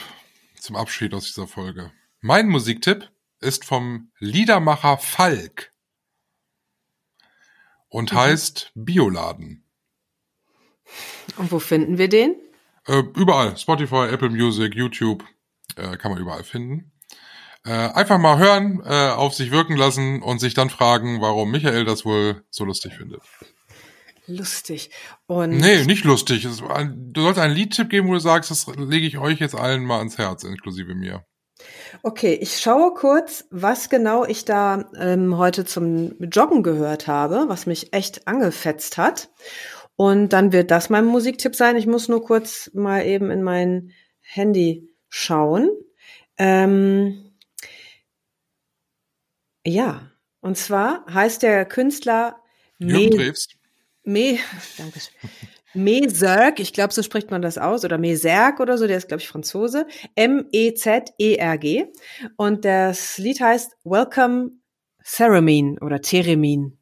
[0.57, 1.91] zum Abschied aus dieser Folge.
[2.21, 5.73] Mein Musiktipp ist vom Liedermacher Falk
[7.89, 9.65] und heißt Bioladen.
[11.35, 12.37] Und wo finden wir den?
[12.87, 13.57] Äh, überall.
[13.57, 15.25] Spotify, Apple Music, YouTube.
[15.75, 16.92] Äh, kann man überall finden.
[17.65, 21.85] Äh, einfach mal hören, äh, auf sich wirken lassen und sich dann fragen, warum Michael
[21.85, 23.21] das wohl so lustig findet.
[24.27, 24.89] Lustig.
[25.27, 26.43] Und Nee, nicht lustig.
[26.43, 29.99] Du sollst einen Liedtipp geben, wo du sagst, das lege ich euch jetzt allen mal
[29.99, 31.25] ans Herz, inklusive mir.
[32.01, 37.65] Okay, ich schaue kurz, was genau ich da ähm, heute zum Joggen gehört habe, was
[37.65, 39.29] mich echt angefetzt hat.
[39.95, 41.77] Und dann wird das mein Musiktipp sein.
[41.77, 43.91] Ich muss nur kurz mal eben in mein
[44.21, 45.69] Handy schauen.
[46.37, 47.22] Ähm,
[49.65, 50.11] ja,
[50.41, 52.35] und zwar heißt der Künstler
[52.79, 53.17] Jürgen
[54.03, 54.37] Me,
[56.59, 59.27] ich glaube, so spricht man das aus, oder Meserg oder so, der ist, glaube ich,
[59.29, 59.87] Franzose.
[60.15, 61.85] M-E-Z-E-R-G.
[62.35, 64.51] Und das Lied heißt Welcome
[65.03, 66.77] Theremin oder Theremin.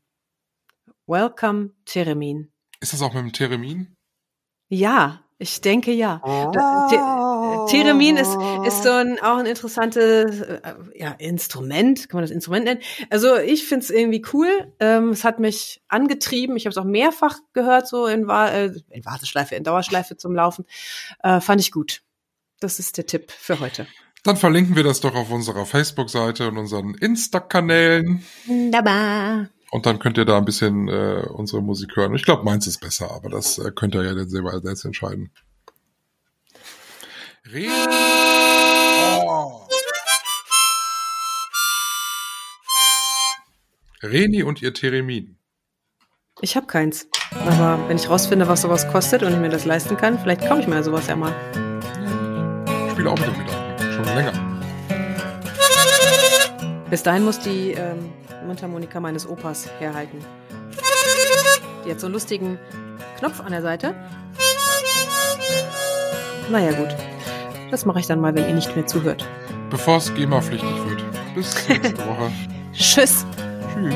[1.07, 2.51] Welcome Theremin.
[2.79, 3.95] Ist das auch mit dem Theremin?
[4.69, 6.21] Ja, ich denke ja.
[6.51, 6.97] Da- The-
[7.67, 8.35] Theremin ist,
[8.65, 10.61] ist so ein, auch ein interessantes äh,
[10.95, 12.81] ja, Instrument, kann man das Instrument nennen.
[13.09, 14.73] Also ich find's irgendwie cool.
[14.79, 16.57] Ähm, es hat mich angetrieben.
[16.57, 20.35] Ich habe es auch mehrfach gehört, so in, Wa äh, in Warteschleife, in Dauerschleife zum
[20.35, 20.65] Laufen.
[21.23, 22.01] Äh, fand ich gut.
[22.59, 23.87] Das ist der Tipp für heute.
[24.23, 28.23] Dann verlinken wir das doch auf unserer Facebook-Seite und unseren Insta-Kanälen.
[28.45, 29.49] Wunderbar.
[29.71, 32.13] Und dann könnt ihr da ein bisschen äh, unsere Musik hören.
[32.13, 35.31] Ich glaube, meins ist besser, aber das äh, könnt ihr ja dann selber selbst entscheiden.
[37.47, 37.65] Re
[39.25, 39.67] oh.
[44.03, 45.37] Reni und ihr Theremin.
[46.41, 47.07] Ich habe keins.
[47.31, 50.61] Aber wenn ich rausfinde, was sowas kostet und ich mir das leisten kann, vielleicht kaufe
[50.61, 51.33] ich mir sowas ja mal.
[52.85, 53.91] Ich spiele auch mit dem Gedanken.
[53.91, 54.33] Schon länger.
[56.91, 58.13] Bis dahin muss die ähm,
[58.45, 60.19] Mundharmonika meines Opas herhalten.
[61.85, 62.59] Die hat so einen lustigen
[63.17, 63.95] Knopf an der Seite.
[66.51, 66.95] Naja, gut.
[67.71, 69.25] Das mache ich dann mal, wenn ihr nicht mehr zuhört.
[69.69, 71.03] Bevor es GEMA-pflichtig wird.
[71.33, 72.29] Bis nächste Woche.
[72.73, 73.25] Tschüss.
[73.73, 73.95] Tschüss.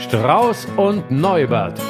[0.00, 1.80] Strauß und Neubert.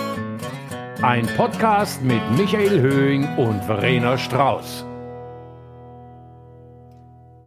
[1.00, 4.84] Ein Podcast mit Michael Höhing und Verena Strauß.